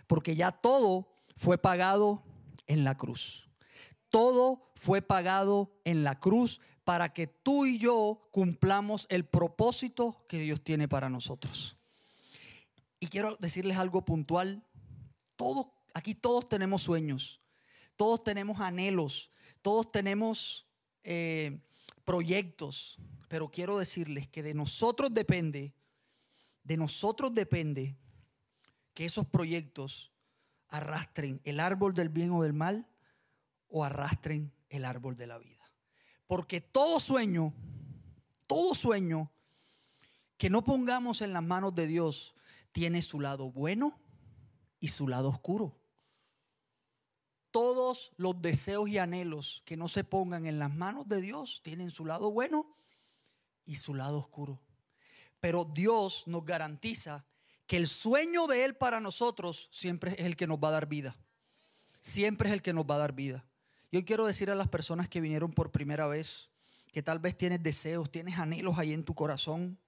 porque 0.07 0.37
ya 0.37 0.53
todo 0.53 1.09
fue 1.35 1.57
pagado 1.57 2.23
en 2.67 2.85
la 2.85 2.95
cruz. 2.95 3.49
Todo 4.09 4.71
fue 4.75 5.01
pagado 5.01 5.73
en 5.83 6.05
la 6.05 6.19
cruz 6.19 6.61
para 6.87 7.11
que 7.11 7.27
tú 7.27 7.65
y 7.65 7.79
yo 7.79 8.29
cumplamos 8.31 9.07
el 9.09 9.25
propósito 9.25 10.25
que 10.29 10.39
Dios 10.39 10.63
tiene 10.63 10.87
para 10.87 11.09
nosotros. 11.09 11.75
Y 13.01 13.07
quiero 13.07 13.35
decirles 13.41 13.75
algo 13.75 14.05
puntual. 14.05 14.63
Todos, 15.35 15.65
aquí 15.93 16.15
todos 16.15 16.47
tenemos 16.47 16.83
sueños, 16.83 17.41
todos 17.97 18.23
tenemos 18.23 18.61
anhelos, 18.61 19.31
todos 19.61 19.91
tenemos 19.91 20.65
eh, 21.03 21.59
proyectos, 22.05 22.99
pero 23.27 23.51
quiero 23.51 23.77
decirles 23.77 24.29
que 24.29 24.41
de 24.41 24.53
nosotros 24.53 25.13
depende, 25.13 25.73
de 26.63 26.77
nosotros 26.77 27.35
depende 27.35 27.97
que 28.93 29.03
esos 29.03 29.27
proyectos 29.27 30.13
arrastren 30.69 31.41
el 31.43 31.59
árbol 31.59 31.93
del 31.93 32.07
bien 32.07 32.31
o 32.31 32.43
del 32.43 32.53
mal 32.53 32.87
o 33.67 33.83
arrastren 33.83 34.53
el 34.69 34.85
árbol 34.85 35.17
de 35.17 35.27
la 35.27 35.37
vida. 35.37 35.56
Porque 36.27 36.61
todo 36.61 36.99
sueño, 36.99 37.53
todo 38.45 38.75
sueño 38.75 39.31
que 40.37 40.49
no 40.49 40.63
pongamos 40.63 41.21
en 41.21 41.33
las 41.33 41.43
manos 41.43 41.73
de 41.73 41.87
Dios 41.87 42.35
tiene 42.71 43.01
su 43.01 43.19
lado 43.19 43.51
bueno 43.51 43.99
y 44.79 44.89
su 44.89 45.07
lado 45.07 45.29
oscuro. 45.29 45.75
Todos 47.51 48.11
los 48.17 48.41
deseos 48.41 48.89
y 48.89 48.97
anhelos 48.97 49.63
que 49.65 49.77
no 49.77 49.87
se 49.87 50.03
pongan 50.03 50.45
en 50.45 50.59
las 50.59 50.73
manos 50.73 51.07
de 51.07 51.21
Dios 51.21 51.61
tienen 51.63 51.89
su 51.89 52.05
lado 52.05 52.31
bueno 52.31 52.75
y 53.65 53.75
su 53.75 53.95
lado 53.95 54.19
oscuro. 54.19 54.61
Pero 55.39 55.65
Dios 55.65 56.27
nos 56.27 56.45
garantiza 56.45 57.25
que 57.65 57.77
el 57.77 57.87
sueño 57.87 58.47
de 58.47 58.65
Él 58.65 58.75
para 58.75 58.99
nosotros 58.99 59.69
siempre 59.71 60.11
es 60.11 60.19
el 60.19 60.35
que 60.35 60.47
nos 60.47 60.59
va 60.59 60.69
a 60.69 60.71
dar 60.71 60.87
vida. 60.87 61.15
Siempre 62.01 62.49
es 62.49 62.53
el 62.53 62.61
que 62.61 62.73
nos 62.73 62.85
va 62.85 62.95
a 62.95 62.99
dar 62.99 63.13
vida. 63.13 63.45
Yo 63.91 64.03
quiero 64.03 64.25
decir 64.25 64.49
a 64.51 64.55
las 64.55 64.67
personas 64.67 65.07
que 65.07 65.21
vinieron 65.21 65.51
por 65.51 65.71
primera 65.71 66.07
vez, 66.07 66.49
que 66.91 67.01
tal 67.01 67.19
vez 67.19 67.37
tienes 67.37 67.63
deseos, 67.63 68.11
tienes 68.11 68.37
anhelos 68.37 68.77
ahí 68.77 68.93
en 68.93 69.03
tu 69.03 69.13
corazón, 69.13 69.79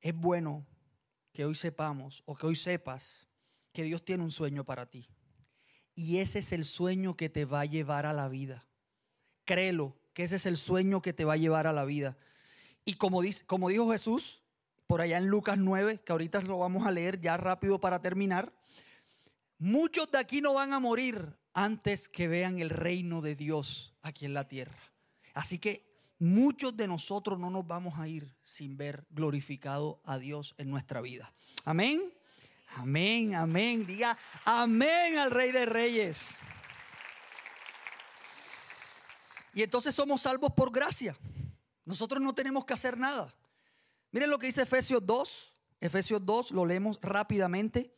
es 0.00 0.14
bueno 0.14 0.66
que 1.32 1.44
hoy 1.44 1.54
sepamos 1.54 2.22
o 2.26 2.36
que 2.36 2.46
hoy 2.46 2.54
sepas 2.54 3.28
que 3.72 3.82
Dios 3.82 4.04
tiene 4.04 4.22
un 4.22 4.30
sueño 4.30 4.64
para 4.64 4.86
ti. 4.86 5.08
Y 5.94 6.18
ese 6.18 6.38
es 6.38 6.52
el 6.52 6.64
sueño 6.64 7.16
que 7.16 7.28
te 7.28 7.44
va 7.44 7.60
a 7.60 7.64
llevar 7.64 8.06
a 8.06 8.12
la 8.12 8.28
vida. 8.28 8.68
Créelo, 9.44 9.96
que 10.14 10.22
ese 10.22 10.36
es 10.36 10.46
el 10.46 10.56
sueño 10.56 11.02
que 11.02 11.12
te 11.12 11.24
va 11.24 11.34
a 11.34 11.38
llevar 11.38 11.66
a 11.66 11.72
la 11.72 11.84
vida. 11.84 12.16
Y 12.84 12.94
como, 12.94 13.20
como 13.46 13.68
dijo 13.68 13.90
Jesús, 13.90 14.42
por 14.86 15.00
allá 15.00 15.18
en 15.18 15.26
Lucas 15.26 15.58
9, 15.58 16.00
que 16.04 16.12
ahorita 16.12 16.40
lo 16.42 16.58
vamos 16.58 16.86
a 16.86 16.92
leer 16.92 17.20
ya 17.20 17.36
rápido 17.36 17.80
para 17.80 18.00
terminar, 18.00 18.52
muchos 19.58 20.10
de 20.10 20.18
aquí 20.18 20.40
no 20.40 20.54
van 20.54 20.72
a 20.72 20.78
morir 20.78 21.36
antes 21.58 22.08
que 22.08 22.28
vean 22.28 22.60
el 22.60 22.70
reino 22.70 23.20
de 23.20 23.34
Dios 23.34 23.92
aquí 24.02 24.24
en 24.24 24.32
la 24.32 24.46
tierra. 24.46 24.78
Así 25.34 25.58
que 25.58 25.92
muchos 26.20 26.76
de 26.76 26.86
nosotros 26.86 27.36
no 27.36 27.50
nos 27.50 27.66
vamos 27.66 27.98
a 27.98 28.06
ir 28.06 28.32
sin 28.44 28.76
ver 28.76 29.08
glorificado 29.10 30.00
a 30.04 30.18
Dios 30.18 30.54
en 30.58 30.70
nuestra 30.70 31.00
vida. 31.00 31.34
Amén. 31.64 32.00
Amén, 32.76 33.34
amén. 33.34 33.84
Diga 33.86 34.16
amén 34.44 35.18
al 35.18 35.32
Rey 35.32 35.50
de 35.50 35.66
Reyes. 35.66 36.36
Y 39.52 39.64
entonces 39.64 39.96
somos 39.96 40.20
salvos 40.20 40.52
por 40.52 40.70
gracia. 40.70 41.18
Nosotros 41.84 42.22
no 42.22 42.36
tenemos 42.36 42.66
que 42.66 42.74
hacer 42.74 42.96
nada. 42.96 43.34
Miren 44.12 44.30
lo 44.30 44.38
que 44.38 44.46
dice 44.46 44.62
Efesios 44.62 45.04
2. 45.04 45.54
Efesios 45.80 46.24
2, 46.24 46.52
lo 46.52 46.64
leemos 46.64 47.00
rápidamente. 47.02 47.92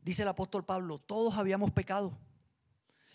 Dice 0.00 0.22
el 0.22 0.28
apóstol 0.28 0.64
Pablo, 0.64 1.00
todos 1.00 1.36
habíamos 1.36 1.72
pecado 1.72 2.16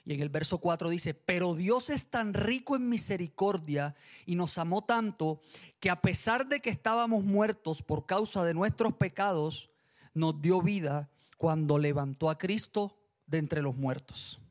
y 0.09 0.13
en 0.15 0.21
el 0.21 0.29
verso 0.29 0.57
4 0.57 0.89
dice, 0.89 1.13
pero 1.13 1.53
Dios 1.53 1.91
es 1.91 2.07
tan 2.07 2.33
rico 2.33 2.75
en 2.75 2.89
misericordia 2.89 3.93
y 4.25 4.33
nos 4.33 4.57
amó 4.57 4.83
tanto 4.83 5.39
que 5.79 5.91
a 5.91 6.01
pesar 6.01 6.47
de 6.47 6.61
que 6.61 6.71
estábamos 6.71 7.23
muertos 7.23 7.83
por 7.83 8.07
causa 8.07 8.43
de 8.43 8.55
nuestros 8.55 8.95
pecados, 8.95 9.69
nos 10.15 10.41
dio 10.41 10.63
vida 10.63 11.11
cuando 11.37 11.77
levantó 11.77 12.31
a 12.31 12.39
Cristo 12.39 12.97
de 13.27 13.37
entre 13.37 13.61
los 13.61 13.75
muertos. 13.75 14.41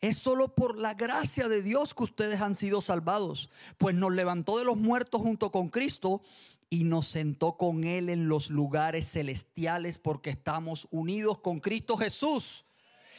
Es 0.00 0.16
solo 0.16 0.54
por 0.54 0.78
la 0.78 0.94
gracia 0.94 1.48
de 1.48 1.60
Dios 1.60 1.92
que 1.92 2.04
ustedes 2.04 2.40
han 2.40 2.54
sido 2.54 2.80
salvados, 2.80 3.50
pues 3.78 3.96
nos 3.96 4.12
levantó 4.12 4.58
de 4.58 4.64
los 4.64 4.76
muertos 4.76 5.22
junto 5.22 5.50
con 5.50 5.70
Cristo 5.70 6.22
y 6.70 6.84
nos 6.84 7.08
sentó 7.08 7.56
con 7.56 7.82
Él 7.82 8.08
en 8.08 8.28
los 8.28 8.48
lugares 8.48 9.10
celestiales 9.10 9.98
porque 9.98 10.30
estamos 10.30 10.86
unidos 10.92 11.38
con 11.38 11.58
Cristo 11.58 11.96
Jesús 11.96 12.64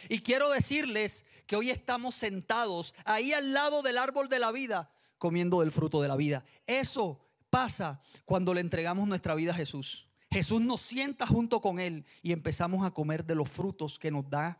y 0.07 0.19
quiero 0.19 0.49
decirles 0.49 1.25
que 1.45 1.55
hoy 1.55 1.69
estamos 1.69 2.15
sentados 2.15 2.93
ahí 3.05 3.33
al 3.33 3.53
lado 3.53 3.81
del 3.81 3.97
árbol 3.97 4.29
de 4.29 4.39
la 4.39 4.51
vida, 4.51 4.91
comiendo 5.17 5.59
del 5.59 5.71
fruto 5.71 6.01
de 6.01 6.07
la 6.07 6.15
vida. 6.15 6.45
Eso 6.65 7.19
pasa 7.49 8.01
cuando 8.25 8.53
le 8.53 8.61
entregamos 8.61 9.07
nuestra 9.07 9.35
vida 9.35 9.51
a 9.51 9.55
Jesús. 9.55 10.07
Jesús 10.31 10.61
nos 10.61 10.81
sienta 10.81 11.25
junto 11.25 11.59
con 11.59 11.79
Él 11.79 12.05
y 12.21 12.31
empezamos 12.31 12.85
a 12.85 12.91
comer 12.91 13.25
de 13.25 13.35
los 13.35 13.49
frutos 13.49 13.97
que 13.97 14.11
nos 14.11 14.29
da 14.29 14.59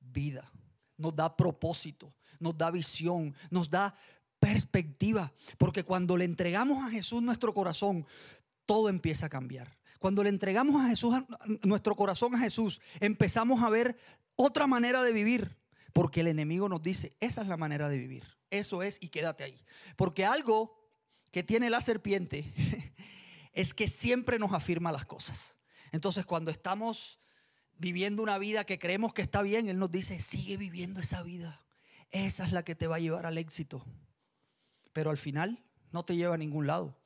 vida, 0.00 0.50
nos 0.96 1.14
da 1.14 1.36
propósito, 1.36 2.12
nos 2.38 2.56
da 2.56 2.70
visión, 2.70 3.34
nos 3.50 3.68
da 3.68 3.94
perspectiva. 4.38 5.32
Porque 5.58 5.84
cuando 5.84 6.16
le 6.16 6.24
entregamos 6.24 6.82
a 6.82 6.90
Jesús 6.90 7.22
nuestro 7.22 7.52
corazón, 7.52 8.06
todo 8.64 8.88
empieza 8.88 9.26
a 9.26 9.28
cambiar. 9.28 9.79
Cuando 10.00 10.24
le 10.24 10.30
entregamos 10.30 10.82
a 10.82 10.88
Jesús 10.88 11.14
nuestro 11.62 11.94
corazón 11.94 12.34
a 12.34 12.38
Jesús, 12.38 12.80
empezamos 13.00 13.62
a 13.62 13.68
ver 13.68 13.98
otra 14.34 14.66
manera 14.66 15.02
de 15.02 15.12
vivir. 15.12 15.60
Porque 15.92 16.20
el 16.20 16.28
enemigo 16.28 16.68
nos 16.68 16.82
dice, 16.82 17.14
esa 17.20 17.42
es 17.42 17.48
la 17.48 17.58
manera 17.58 17.88
de 17.88 17.98
vivir. 17.98 18.24
Eso 18.48 18.82
es 18.82 18.96
y 19.02 19.08
quédate 19.08 19.44
ahí. 19.44 19.62
Porque 19.96 20.24
algo 20.24 20.88
que 21.30 21.42
tiene 21.42 21.68
la 21.68 21.82
serpiente 21.82 22.50
es 23.52 23.74
que 23.74 23.88
siempre 23.88 24.38
nos 24.38 24.52
afirma 24.52 24.90
las 24.90 25.04
cosas. 25.04 25.58
Entonces 25.92 26.24
cuando 26.24 26.50
estamos 26.50 27.18
viviendo 27.76 28.22
una 28.22 28.38
vida 28.38 28.64
que 28.64 28.78
creemos 28.78 29.12
que 29.12 29.22
está 29.22 29.42
bien, 29.42 29.68
Él 29.68 29.78
nos 29.78 29.90
dice, 29.90 30.18
sigue 30.20 30.56
viviendo 30.56 31.00
esa 31.00 31.22
vida. 31.22 31.60
Esa 32.10 32.46
es 32.46 32.52
la 32.52 32.64
que 32.64 32.74
te 32.74 32.86
va 32.86 32.96
a 32.96 33.00
llevar 33.00 33.26
al 33.26 33.36
éxito. 33.36 33.84
Pero 34.94 35.10
al 35.10 35.18
final 35.18 35.62
no 35.92 36.06
te 36.06 36.16
lleva 36.16 36.36
a 36.36 36.38
ningún 36.38 36.66
lado. 36.66 36.99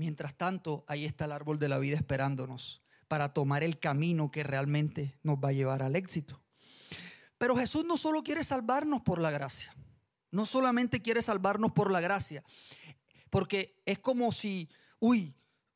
Mientras 0.00 0.34
tanto, 0.34 0.82
ahí 0.88 1.04
está 1.04 1.26
el 1.26 1.32
árbol 1.32 1.58
de 1.58 1.68
la 1.68 1.76
vida 1.76 1.94
esperándonos 1.94 2.80
para 3.06 3.34
tomar 3.34 3.62
el 3.62 3.78
camino 3.78 4.30
que 4.30 4.42
realmente 4.42 5.18
nos 5.22 5.36
va 5.36 5.50
a 5.50 5.52
llevar 5.52 5.82
al 5.82 5.94
éxito. 5.94 6.40
Pero 7.36 7.54
Jesús 7.54 7.84
no 7.84 7.98
solo 7.98 8.22
quiere 8.22 8.42
salvarnos 8.42 9.02
por 9.02 9.20
la 9.20 9.30
gracia, 9.30 9.76
no 10.30 10.46
solamente 10.46 11.02
quiere 11.02 11.20
salvarnos 11.20 11.72
por 11.72 11.92
la 11.92 12.00
gracia, 12.00 12.42
porque 13.28 13.82
es 13.84 13.98
como 13.98 14.32
si, 14.32 14.70
uy, 15.00 15.34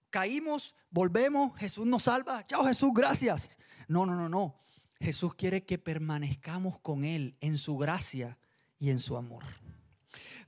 caímos, 0.09 0.75
volvemos, 0.89 1.55
Jesús 1.59 1.85
nos 1.85 2.05
salva, 2.05 2.47
chao 2.47 2.65
Jesús, 2.65 2.93
gracias. 2.95 3.59
No, 3.89 4.07
no, 4.07 4.15
no, 4.17 4.31
no. 4.31 4.57
Jesús 5.01 5.35
quiere 5.35 5.67
que 5.67 5.77
permanezcamos 5.77 6.79
con 6.79 7.05
Él 7.05 7.37
en 7.43 7.59
su 7.59 7.77
gracia 7.77 8.39
y 8.79 8.89
en 8.89 9.01
su 9.01 9.19
amor. 9.19 9.45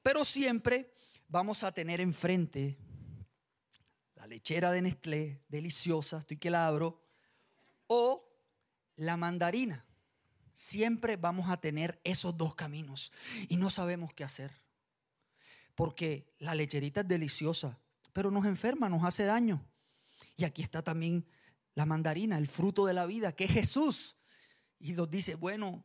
Pero 0.02 0.24
siempre 0.24 0.94
vamos 1.28 1.62
a 1.62 1.72
tener 1.72 2.00
enfrente 2.00 2.78
lechera 4.26 4.70
de 4.72 4.82
Nestlé, 4.82 5.42
deliciosa, 5.48 6.18
estoy 6.18 6.36
que 6.36 6.50
la 6.50 6.66
abro, 6.66 7.02
o 7.86 8.28
la 8.96 9.16
mandarina. 9.16 9.84
Siempre 10.54 11.16
vamos 11.16 11.50
a 11.50 11.58
tener 11.58 12.00
esos 12.02 12.36
dos 12.36 12.54
caminos 12.54 13.12
y 13.48 13.56
no 13.56 13.70
sabemos 13.70 14.12
qué 14.14 14.24
hacer. 14.24 14.50
Porque 15.74 16.32
la 16.38 16.54
lecherita 16.54 17.00
es 17.00 17.08
deliciosa, 17.08 17.78
pero 18.12 18.30
nos 18.30 18.46
enferma, 18.46 18.88
nos 18.88 19.04
hace 19.04 19.24
daño. 19.24 19.62
Y 20.36 20.44
aquí 20.44 20.62
está 20.62 20.82
también 20.82 21.26
la 21.74 21.84
mandarina, 21.84 22.38
el 22.38 22.46
fruto 22.46 22.86
de 22.86 22.94
la 22.94 23.06
vida, 23.06 23.32
que 23.32 23.44
es 23.44 23.52
Jesús. 23.52 24.16
Y 24.78 24.92
nos 24.92 25.10
dice, 25.10 25.34
bueno, 25.34 25.84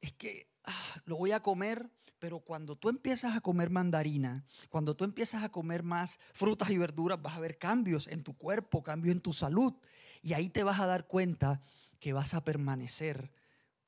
es 0.00 0.12
que 0.12 0.50
ah, 0.64 1.02
lo 1.06 1.16
voy 1.16 1.32
a 1.32 1.40
comer, 1.40 1.90
pero 2.18 2.40
cuando 2.40 2.76
tú 2.76 2.88
empiezas 2.88 3.36
a 3.36 3.40
comer 3.40 3.70
mandarina, 3.70 4.44
cuando 4.70 4.96
tú 4.96 5.04
empiezas 5.04 5.42
a 5.42 5.50
comer 5.50 5.82
más 5.82 6.18
frutas 6.32 6.70
y 6.70 6.78
verduras, 6.78 7.20
vas 7.20 7.36
a 7.36 7.40
ver 7.40 7.58
cambios 7.58 8.06
en 8.08 8.22
tu 8.22 8.36
cuerpo, 8.36 8.82
cambios 8.82 9.14
en 9.14 9.20
tu 9.20 9.32
salud. 9.32 9.74
Y 10.22 10.32
ahí 10.32 10.48
te 10.48 10.64
vas 10.64 10.80
a 10.80 10.86
dar 10.86 11.06
cuenta 11.06 11.60
que 12.00 12.12
vas 12.12 12.34
a 12.34 12.42
permanecer 12.44 13.30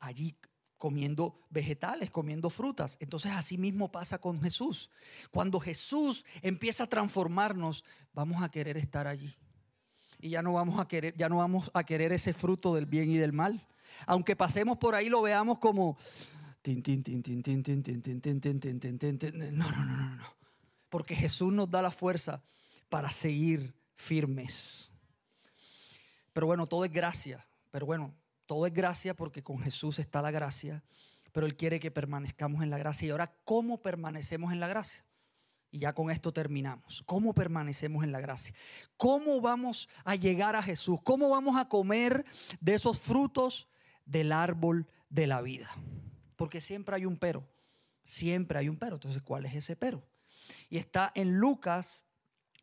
allí 0.00 0.36
comiendo 0.76 1.40
vegetales, 1.50 2.10
comiendo 2.10 2.50
frutas. 2.50 2.96
Entonces 3.00 3.32
así 3.32 3.58
mismo 3.58 3.90
pasa 3.90 4.18
con 4.18 4.40
Jesús. 4.40 4.90
Cuando 5.30 5.58
Jesús 5.58 6.24
empieza 6.42 6.84
a 6.84 6.88
transformarnos, 6.88 7.84
vamos 8.12 8.42
a 8.42 8.50
querer 8.50 8.76
estar 8.76 9.06
allí. 9.06 9.34
Y 10.20 10.30
ya 10.30 10.42
no 10.42 10.52
vamos 10.52 10.80
a 10.80 10.88
querer, 10.88 11.16
ya 11.16 11.28
no 11.28 11.38
vamos 11.38 11.70
a 11.74 11.84
querer 11.84 12.12
ese 12.12 12.32
fruto 12.32 12.74
del 12.74 12.86
bien 12.86 13.10
y 13.10 13.16
del 13.16 13.32
mal. 13.32 13.66
Aunque 14.06 14.36
pasemos 14.36 14.78
por 14.78 14.94
ahí 14.94 15.08
lo 15.08 15.22
veamos 15.22 15.58
como 15.58 15.96
no, 19.52 19.70
no, 19.70 19.84
no, 19.84 19.96
no, 19.96 20.16
no. 20.16 20.36
Porque 20.88 21.14
Jesús 21.14 21.52
nos 21.52 21.70
da 21.70 21.82
la 21.82 21.90
fuerza 21.90 22.42
para 22.88 23.10
seguir 23.10 23.74
firmes. 23.94 24.90
Pero 26.32 26.46
bueno, 26.46 26.66
todo 26.66 26.84
es 26.84 26.92
gracia. 26.92 27.46
Pero 27.70 27.86
bueno, 27.86 28.14
todo 28.46 28.66
es 28.66 28.72
gracia 28.72 29.14
porque 29.14 29.42
con 29.42 29.58
Jesús 29.58 29.98
está 29.98 30.22
la 30.22 30.30
gracia, 30.30 30.82
pero 31.32 31.46
Él 31.46 31.56
quiere 31.56 31.80
que 31.80 31.90
permanezcamos 31.90 32.62
en 32.62 32.70
la 32.70 32.78
gracia. 32.78 33.06
Y 33.06 33.10
ahora, 33.10 33.34
¿cómo 33.44 33.82
permanecemos 33.82 34.52
en 34.52 34.60
la 34.60 34.68
gracia? 34.68 35.04
Y 35.70 35.80
ya 35.80 35.92
con 35.92 36.10
esto 36.10 36.32
terminamos. 36.32 37.02
¿Cómo 37.04 37.34
permanecemos 37.34 38.04
en 38.04 38.12
la 38.12 38.20
gracia? 38.20 38.54
¿Cómo 38.96 39.42
vamos 39.42 39.88
a 40.04 40.14
llegar 40.14 40.56
a 40.56 40.62
Jesús? 40.62 40.98
¿Cómo 41.04 41.28
vamos 41.28 41.60
a 41.60 41.68
comer 41.68 42.24
de 42.60 42.74
esos 42.74 42.98
frutos 42.98 43.68
del 44.06 44.32
árbol 44.32 44.88
de 45.10 45.26
la 45.26 45.42
vida? 45.42 45.68
Porque 46.38 46.62
siempre 46.62 46.96
hay 46.96 47.04
un 47.04 47.18
pero. 47.18 47.46
Siempre 48.02 48.58
hay 48.58 48.70
un 48.70 48.78
pero. 48.78 48.94
Entonces, 48.96 49.20
¿cuál 49.20 49.44
es 49.44 49.54
ese 49.54 49.76
pero? 49.76 50.02
Y 50.70 50.78
está 50.78 51.12
en 51.14 51.36
Lucas 51.36 52.04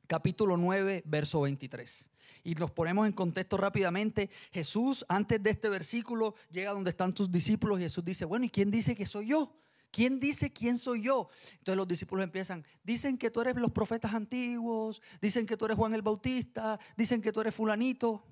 capítulo 0.08 0.58
9, 0.58 1.04
verso 1.06 1.42
23 1.42 2.10
y 2.46 2.54
los 2.54 2.72
ponemos 2.72 3.08
en 3.08 3.14
contexto 3.14 3.58
rápidamente, 3.58 4.30
Jesús 4.52 5.04
antes 5.10 5.42
de 5.42 5.50
este 5.50 5.68
versículo 5.68 6.36
llega 6.52 6.72
donde 6.72 6.92
están 6.92 7.18
sus 7.18 7.32
discípulos 7.32 7.80
y 7.80 7.84
Jesús 7.84 8.06
dice, 8.06 8.24
bueno, 8.24 8.46
¿y 8.46 8.50
quién 8.50 8.70
dice 8.70 8.96
que 8.96 9.08
soy 9.08 9.30
yo? 9.30 9.58
¿Quién 9.90 10.20
dice 10.20 10.54
quién 10.54 10.78
soy 10.78 11.02
yo? 11.02 11.30
Entonces 11.54 11.78
los 11.78 11.88
discípulos 11.88 12.24
empiezan, 12.24 12.64
dicen 12.84 13.18
que 13.18 13.32
tú 13.32 13.42
eres 13.42 13.56
los 13.56 13.72
profetas 13.72 14.14
antiguos, 14.14 15.02
dicen 15.22 15.48
que 15.48 15.58
tú 15.58 15.66
eres 15.66 15.78
Juan 15.78 15.96
el 15.96 16.04
Bautista, 16.04 16.80
dicen 16.96 17.22
que 17.22 17.32
tú 17.32 17.42
eres 17.42 17.56
fulanito. 17.56 18.24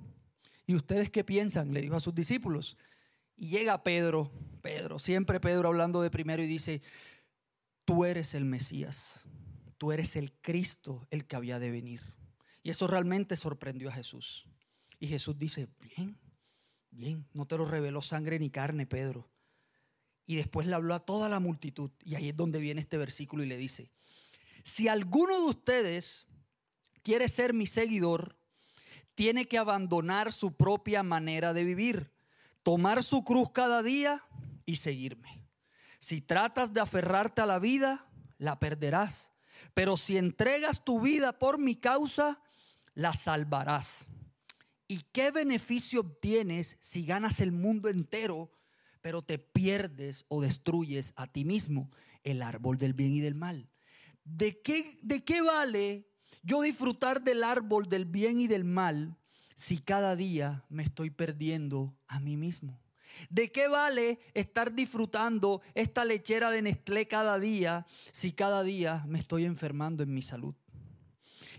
¿Y 0.68 0.76
ustedes 0.76 1.10
qué 1.10 1.24
piensan? 1.24 1.74
Le 1.74 1.82
dijo 1.82 1.96
a 1.96 2.00
sus 2.00 2.14
discípulos. 2.14 2.78
Llega 3.44 3.84
Pedro, 3.84 4.32
Pedro, 4.62 5.00
siempre 5.00 5.42
Pedro 5.42 5.68
hablando 5.68 6.02
de 6.02 6.10
primero 6.10 6.42
y 6.42 6.48
dice, 6.48 6.82
tú 7.84 8.06
eres 8.06 8.36
el 8.36 8.46
Mesías, 8.46 9.26
tú 9.78 9.92
eres 9.92 10.16
el 10.16 10.32
Cristo, 10.32 11.06
el 11.12 11.26
que 11.26 11.36
había 11.36 11.60
de 11.60 11.70
venir. 11.70 12.02
Y 12.64 12.70
eso 12.70 12.88
realmente 12.88 13.36
sorprendió 13.36 13.90
a 13.90 13.92
Jesús. 13.92 14.46
Y 14.98 15.08
Jesús 15.08 15.38
dice, 15.38 15.68
bien, 15.82 16.18
bien, 16.90 17.28
no 17.34 17.46
te 17.46 17.58
lo 17.58 17.66
reveló 17.66 18.02
sangre 18.02 18.40
ni 18.40 18.50
carne, 18.50 18.86
Pedro. 18.86 19.30
Y 20.26 20.36
después 20.38 20.66
le 20.66 20.76
habló 20.76 20.94
a 20.96 21.02
toda 21.02 21.28
la 21.28 21.42
multitud. 21.42 21.92
Y 22.06 22.16
ahí 22.16 22.30
es 22.30 22.38
donde 22.38 22.62
viene 22.62 22.80
este 22.80 22.98
versículo 22.98 23.44
y 23.44 23.48
le 23.48 23.58
dice, 23.58 23.92
si 24.64 24.88
alguno 24.88 25.36
de 25.42 25.50
ustedes 25.50 26.28
quiere 27.02 27.28
ser 27.28 27.54
mi 27.54 27.68
seguidor, 27.68 28.38
tiene 29.16 29.50
que 29.50 29.58
abandonar 29.58 30.32
su 30.32 30.56
propia 30.56 31.04
manera 31.04 31.52
de 31.52 31.66
vivir, 31.66 32.14
tomar 32.64 33.04
su 33.04 33.24
cruz 33.24 33.52
cada 33.54 33.84
día 33.84 34.24
y 34.66 34.78
seguirme. 34.78 35.48
Si 36.00 36.22
tratas 36.22 36.74
de 36.74 36.82
aferrarte 36.82 37.42
a 37.42 37.46
la 37.46 37.60
vida, 37.60 38.10
la 38.38 38.60
perderás. 38.60 39.32
Pero 39.74 39.98
si 39.98 40.18
entregas 40.18 40.84
tu 40.84 41.00
vida 41.00 41.38
por 41.40 41.60
mi 41.60 41.76
causa, 41.76 42.42
la 42.94 43.14
salvarás. 43.14 44.08
¿Y 44.88 45.02
qué 45.12 45.32
beneficio 45.32 46.02
obtienes 46.02 46.78
si 46.80 47.06
ganas 47.06 47.40
el 47.40 47.52
mundo 47.52 47.90
entero, 47.90 48.52
pero 49.02 49.22
te 49.22 49.40
pierdes 49.40 50.26
o 50.28 50.42
destruyes 50.42 51.14
a 51.16 51.28
ti 51.28 51.46
mismo 51.46 51.90
el 52.24 52.42
árbol 52.42 52.78
del 52.78 52.94
bien 52.94 53.14
y 53.14 53.22
del 53.22 53.36
mal? 53.36 53.70
¿De 54.24 54.62
qué, 54.62 54.98
de 55.02 55.24
qué 55.24 55.42
vale 55.42 56.10
yo 56.42 56.62
disfrutar 56.62 57.24
del 57.24 57.44
árbol 57.44 57.88
del 57.88 58.06
bien 58.06 58.40
y 58.40 58.48
del 58.48 58.66
mal 58.66 59.18
si 59.56 59.80
cada 59.80 60.16
día 60.16 60.64
me 60.70 60.84
estoy 60.84 61.10
perdiendo 61.10 61.96
a 62.08 62.20
mí 62.20 62.38
mismo? 62.38 62.80
¿De 63.30 63.52
qué 63.52 63.68
vale 63.68 64.20
estar 64.34 64.74
disfrutando 64.74 65.62
esta 65.76 66.06
lechera 66.06 66.52
de 66.52 66.62
Nestlé 66.62 67.08
cada 67.08 67.40
día 67.40 67.86
si 68.12 68.32
cada 68.32 68.64
día 68.64 69.04
me 69.08 69.20
estoy 69.20 69.46
enfermando 69.46 70.04
en 70.04 70.14
mi 70.14 70.22
salud? 70.22 70.56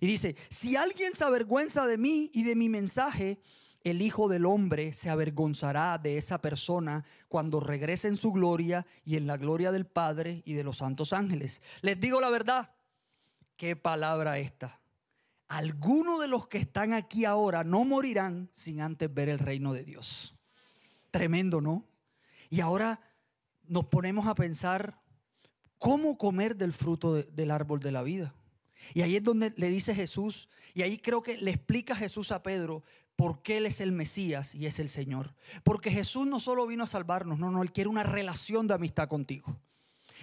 Y 0.01 0.07
dice, 0.07 0.37
si 0.49 0.77
alguien 0.77 1.15
se 1.15 1.25
avergüenza 1.25 1.87
de 1.87 1.99
mí 1.99 2.31
y 2.35 2.43
de 2.43 2.57
mi 2.57 2.69
mensaje, 2.69 3.41
el 3.85 4.03
Hijo 4.03 4.29
del 4.29 4.47
Hombre 4.47 4.93
se 4.93 5.11
avergonzará 5.11 5.99
de 5.99 6.19
esa 6.19 6.41
persona 6.41 7.05
cuando 7.29 7.61
regrese 7.61 8.09
en 8.09 8.17
su 8.17 8.33
gloria 8.33 8.87
y 9.05 9.17
en 9.17 9.27
la 9.27 9.37
gloria 9.37 9.73
del 9.73 9.87
Padre 9.87 10.43
y 10.45 10.55
de 10.55 10.65
los 10.65 10.79
santos 10.79 11.13
ángeles. 11.13 11.63
Les 11.83 12.01
digo 12.01 12.21
la 12.21 12.31
verdad, 12.31 12.73
qué 13.57 13.77
palabra 13.77 14.39
esta. 14.39 14.81
Algunos 15.49 16.21
de 16.21 16.29
los 16.29 16.49
que 16.49 16.59
están 16.59 16.93
aquí 16.93 17.25
ahora 17.25 17.65
no 17.65 17.85
morirán 17.85 18.49
sin 18.53 18.81
antes 18.81 19.13
ver 19.13 19.29
el 19.29 19.39
reino 19.39 19.73
de 19.73 19.85
Dios. 19.85 20.35
Tremendo, 21.11 21.61
¿no? 21.61 21.87
Y 22.51 22.61
ahora 22.61 23.01
nos 23.67 23.87
ponemos 23.87 24.27
a 24.27 24.35
pensar 24.35 25.01
cómo 25.79 26.17
comer 26.17 26.57
del 26.57 26.73
fruto 26.73 27.15
del 27.15 27.51
árbol 27.51 27.81
de 27.81 27.93
la 27.93 28.03
vida. 28.03 28.35
Y 28.93 29.03
ahí 29.03 29.17
es 29.17 29.23
donde 29.23 29.53
le 29.57 29.69
dice 29.69 29.95
Jesús, 29.95 30.49
y 30.75 30.83
ahí 30.83 30.99
creo 30.99 31.23
que 31.23 31.39
le 31.39 31.51
explica 31.51 31.97
Jesús 31.97 32.33
a 32.33 32.43
Pedro 32.43 32.83
por 33.17 33.43
qué 33.43 33.59
Él 33.59 33.67
es 33.67 33.81
el 33.81 33.93
Mesías 33.93 34.55
y 34.55 34.67
es 34.67 34.79
el 34.79 34.89
Señor. 34.89 35.35
Porque 35.63 35.91
Jesús 35.91 36.27
no 36.27 36.41
solo 36.41 36.67
vino 36.67 36.85
a 36.85 36.89
salvarnos, 36.89 37.39
no, 37.39 37.51
no, 37.51 37.63
Él 37.63 37.73
quiere 37.73 37.89
una 37.89 38.03
relación 38.03 38.67
de 38.67 38.75
amistad 38.75 39.09
contigo. 39.09 39.57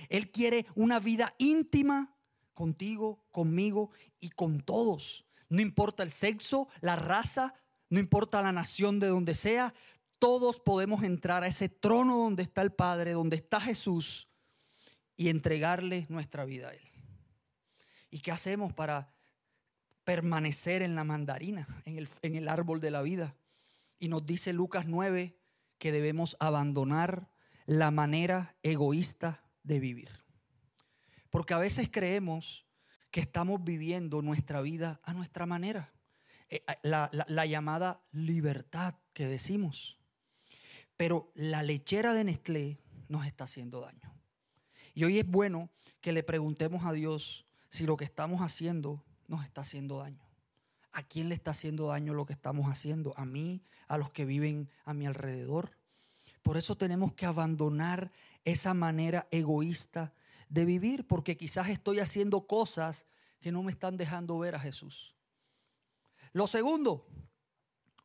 Él 0.09 0.31
quiere 0.31 0.65
una 0.75 0.99
vida 0.99 1.33
íntima 1.37 2.13
contigo, 2.53 3.23
conmigo 3.31 3.91
y 4.19 4.29
con 4.29 4.61
todos. 4.61 5.25
No 5.49 5.61
importa 5.61 6.03
el 6.03 6.11
sexo, 6.11 6.67
la 6.81 6.95
raza, 6.95 7.55
no 7.89 7.99
importa 7.99 8.41
la 8.41 8.51
nación 8.51 8.99
de 8.99 9.07
donde 9.07 9.35
sea, 9.35 9.73
todos 10.21 10.59
podemos 10.59 11.03
entrar 11.03 11.43
a 11.43 11.47
ese 11.47 11.67
trono 11.67 12.15
donde 12.17 12.43
está 12.43 12.61
el 12.61 12.71
Padre, 12.71 13.13
donde 13.13 13.37
está 13.37 13.59
Jesús 13.59 14.29
y 15.17 15.29
entregarle 15.29 16.05
nuestra 16.09 16.45
vida 16.45 16.69
a 16.69 16.73
Él. 16.73 16.91
¿Y 18.11 18.19
qué 18.19 18.31
hacemos 18.31 18.71
para 18.71 19.13
permanecer 20.03 20.83
en 20.83 20.95
la 20.95 21.03
mandarina, 21.03 21.67
en 21.85 22.35
el, 22.35 22.47
árbol 22.49 22.79
de 22.81 22.91
la 22.91 23.01
vida? 23.01 23.35
Y 23.97 24.09
nos 24.09 24.25
dice 24.25 24.53
Lucas 24.53 24.85
9 24.85 25.35
que 25.79 25.91
debemos 25.91 26.37
abandonar 26.39 27.31
la 27.65 27.89
manera 27.89 28.55
egoísta 28.61 29.43
de 29.63 29.79
vivir. 29.79 30.20
Porque 31.31 31.55
a 31.55 31.57
veces 31.57 31.89
creemos 31.91 32.67
que 33.09 33.21
estamos 33.21 33.63
viviendo 33.63 34.21
nuestra 34.21 34.61
vida 34.61 35.01
a 35.03 35.13
nuestra 35.13 35.47
manera. 35.47 35.91
Eh, 36.49 36.63
la, 36.83 37.09
la, 37.11 37.45
llamada 37.45 38.03
libertad 38.11 38.95
que 39.13 39.25
decimos. 39.25 39.97
Pero 40.97 41.31
la 41.33 41.63
lechera 41.63 42.13
de 42.13 42.25
Nestlé 42.25 42.79
nos 43.07 43.25
está 43.25 43.45
haciendo 43.45 43.81
daño. 43.81 44.13
Y 44.93 45.05
hoy 45.05 45.17
es 45.19 45.25
bueno 45.25 45.71
que 46.01 46.11
le 46.11 46.21
preguntemos 46.21 46.85
a 46.85 46.91
Dios 46.91 47.47
si 47.69 47.85
lo 47.85 47.95
que 47.95 48.03
estamos 48.03 48.41
haciendo 48.41 49.03
nos 49.27 49.45
está 49.45 49.61
haciendo 49.61 49.99
daño. 49.99 50.25
¿A 50.91 51.03
quién 51.03 51.29
le 51.29 51.35
está 51.35 51.51
haciendo 51.51 51.87
daño 51.87 52.13
lo 52.13 52.25
que 52.25 52.33
estamos 52.33 52.69
haciendo? 52.69 53.13
¿A 53.17 53.25
mí? 53.25 53.63
¿A 53.87 53.97
los 53.97 54.11
que 54.11 54.25
viven 54.25 54.69
a 54.83 54.93
mi 54.93 55.05
alrededor? 55.05 55.77
Por 56.41 56.57
eso 56.57 56.75
tenemos 56.75 57.13
que 57.13 57.25
abandonar 57.25 58.11
esa 58.43 58.73
manera 58.73 59.27
egoísta 59.31 60.13
de 60.51 60.65
vivir, 60.65 61.07
porque 61.07 61.37
quizás 61.37 61.69
estoy 61.69 61.99
haciendo 61.99 62.45
cosas 62.45 63.07
que 63.39 63.51
no 63.51 63.63
me 63.63 63.71
están 63.71 63.97
dejando 63.97 64.37
ver 64.37 64.53
a 64.53 64.59
Jesús. 64.59 65.15
Lo 66.33 66.45
segundo, 66.45 67.07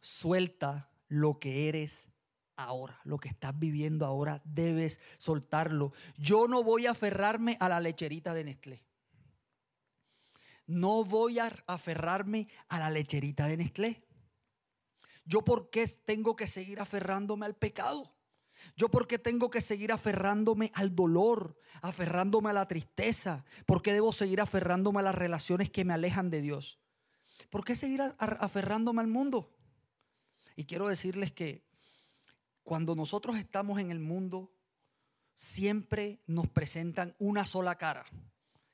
suelta 0.01 0.91
lo 1.09 1.41
que 1.41 1.69
eres 1.69 2.09
ahora, 2.55 3.01
lo 3.05 3.19
que 3.19 3.29
estás 3.29 3.59
viviendo 3.59 4.07
ahora, 4.07 4.41
debes 4.45 5.01
soltarlo. 5.19 5.93
Yo 6.17 6.47
no 6.47 6.63
voy 6.63 6.87
a 6.87 6.93
aferrarme 6.93 7.57
a 7.61 7.69
la 7.69 7.81
lecherita 7.81 8.33
de 8.33 8.45
Nestlé. 8.45 8.87
No 10.67 11.05
voy 11.05 11.41
a 11.41 11.53
aferrarme 11.67 12.49
a 12.69 12.79
la 12.79 12.91
lecherita 12.91 13.49
de 13.49 13.57
Nestlé. 13.57 14.05
Yo 15.25 15.43
por 15.45 15.71
qué 15.71 15.85
tengo 16.05 16.37
que 16.37 16.47
seguir 16.47 16.79
aferrándome 16.81 17.45
al 17.47 17.57
pecado? 17.57 18.16
Yo 18.77 18.91
por 18.91 19.07
qué 19.07 19.19
tengo 19.19 19.51
que 19.51 19.61
seguir 19.61 19.93
aferrándome 19.93 20.71
al 20.75 20.95
dolor, 20.95 21.59
aferrándome 21.83 22.51
a 22.51 22.53
la 22.53 22.69
tristeza? 22.69 23.45
¿Por 23.67 23.83
qué 23.83 23.93
debo 23.93 24.13
seguir 24.13 24.41
aferrándome 24.41 25.01
a 25.01 25.03
las 25.03 25.15
relaciones 25.15 25.71
que 25.71 25.85
me 25.85 25.95
alejan 25.95 26.31
de 26.31 26.41
Dios? 26.41 26.79
¿Por 27.51 27.65
qué 27.65 27.77
seguir 27.77 28.03
aferrándome 28.19 29.01
al 29.01 29.09
mundo? 29.09 29.57
Y 30.57 30.65
quiero 30.65 30.89
decirles 30.89 31.33
que 31.33 31.65
cuando 32.63 32.95
nosotros 32.95 33.37
estamos 33.37 33.79
en 33.79 33.91
el 33.91 34.01
mundo, 34.01 34.53
siempre 35.35 36.21
nos 36.27 36.49
presentan 36.49 37.15
una 37.19 37.45
sola 37.45 37.77
cara, 37.77 38.07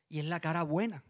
y 0.09 0.21
es 0.21 0.25
la 0.25 0.40
cara 0.40 0.62
buena, 0.62 1.05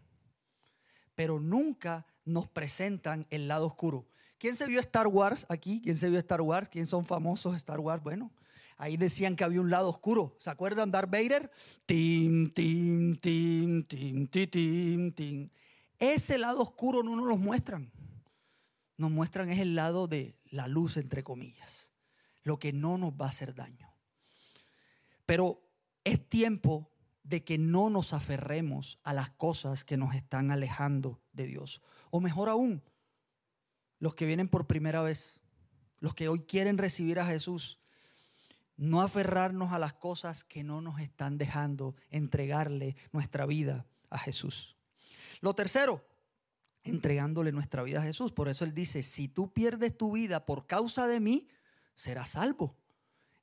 pero 1.15 1.39
nunca 1.39 2.07
nos 2.25 2.49
presentan 2.49 3.27
el 3.31 3.49
lado 3.49 3.67
oscuro. 3.67 4.07
¿Quién 4.39 4.57
se 4.57 4.67
vio 4.67 4.81
Star 4.81 5.07
Wars 5.07 5.47
aquí? 5.49 5.81
¿Quién 5.83 5.97
se 5.97 6.09
vio 6.09 6.19
Star 6.19 6.41
Wars? 6.41 6.69
¿Quién 6.69 6.87
son 6.87 7.05
famosos 7.05 7.55
Star 7.55 7.79
Wars? 7.79 8.03
Bueno, 8.03 8.33
ahí 8.77 8.97
decían 8.97 9.37
que 9.37 9.45
había 9.45 9.61
un 9.61 9.71
lado 9.71 9.89
oscuro. 9.89 10.37
¿Se 10.39 10.51
acuerdan 10.51 10.91
Darth 10.91 11.11
Vader? 11.11 11.51
Tim, 11.87 12.51
tim, 12.51 13.17
tim, 13.17 13.85
tim, 13.85 14.27
tim, 14.27 15.13
tim. 15.13 15.51
Ese 15.99 16.39
lado 16.39 16.61
oscuro 16.61 17.03
no 17.03 17.17
nos 17.17 17.27
lo 17.27 17.37
muestran. 17.37 17.93
Nos 18.97 19.11
muestran 19.11 19.51
es 19.51 19.61
el 19.61 19.75
lado 19.75 20.09
de 20.09 20.37
la 20.51 20.69
luz, 20.69 20.97
entre 20.97 21.23
comillas. 21.23 21.93
Lo 22.43 22.59
que 22.59 22.73
no 22.73 22.99
nos 22.99 23.13
va 23.13 23.27
a 23.27 23.31
hacer 23.31 23.55
daño. 23.55 23.93
Pero 25.27 25.63
es 26.05 26.29
tiempo 26.29 26.91
de 27.23 27.45
que 27.45 27.59
no 27.59 27.89
nos 27.89 28.13
aferremos 28.13 28.99
a 29.05 29.13
las 29.13 29.31
cosas 29.31 29.85
que 29.85 29.97
nos 29.97 30.15
están 30.15 30.51
alejando 30.51 31.21
de 31.33 31.47
Dios. 31.47 31.81
O 32.11 32.21
mejor 32.21 32.49
aún, 32.49 32.83
los 33.99 34.15
que 34.15 34.27
vienen 34.27 34.49
por 34.49 34.67
primera 34.67 35.03
vez, 35.03 35.41
los 36.01 36.15
que 36.15 36.29
hoy 36.29 36.41
quieren 36.41 36.79
recibir 36.79 37.21
a 37.21 37.27
Jesús, 37.27 37.79
no 38.83 39.01
aferrarnos 39.01 39.73
a 39.73 39.79
las 39.79 39.92
cosas 39.92 40.42
que 40.42 40.64
no 40.64 40.81
nos 40.81 41.01
están 41.01 41.38
dejando 41.38 41.95
entregarle 42.11 42.97
nuestra 43.12 43.47
vida 43.47 43.87
a 44.11 44.18
Jesús. 44.18 44.77
Lo 45.40 45.55
tercero, 45.55 46.05
entregándole 46.83 47.53
nuestra 47.53 47.85
vida 47.85 48.01
a 48.01 48.05
Jesús. 48.05 48.33
Por 48.33 48.49
eso 48.49 48.64
Él 48.64 48.75
dice, 48.75 49.05
si 49.05 49.29
tú 49.29 49.53
pierdes 49.53 49.97
tu 49.97 50.11
vida 50.11 50.47
por 50.47 50.66
causa 50.66 51.07
de 51.07 51.21
mí, 51.21 51.47
serás 51.95 52.31
salvo. 52.31 52.77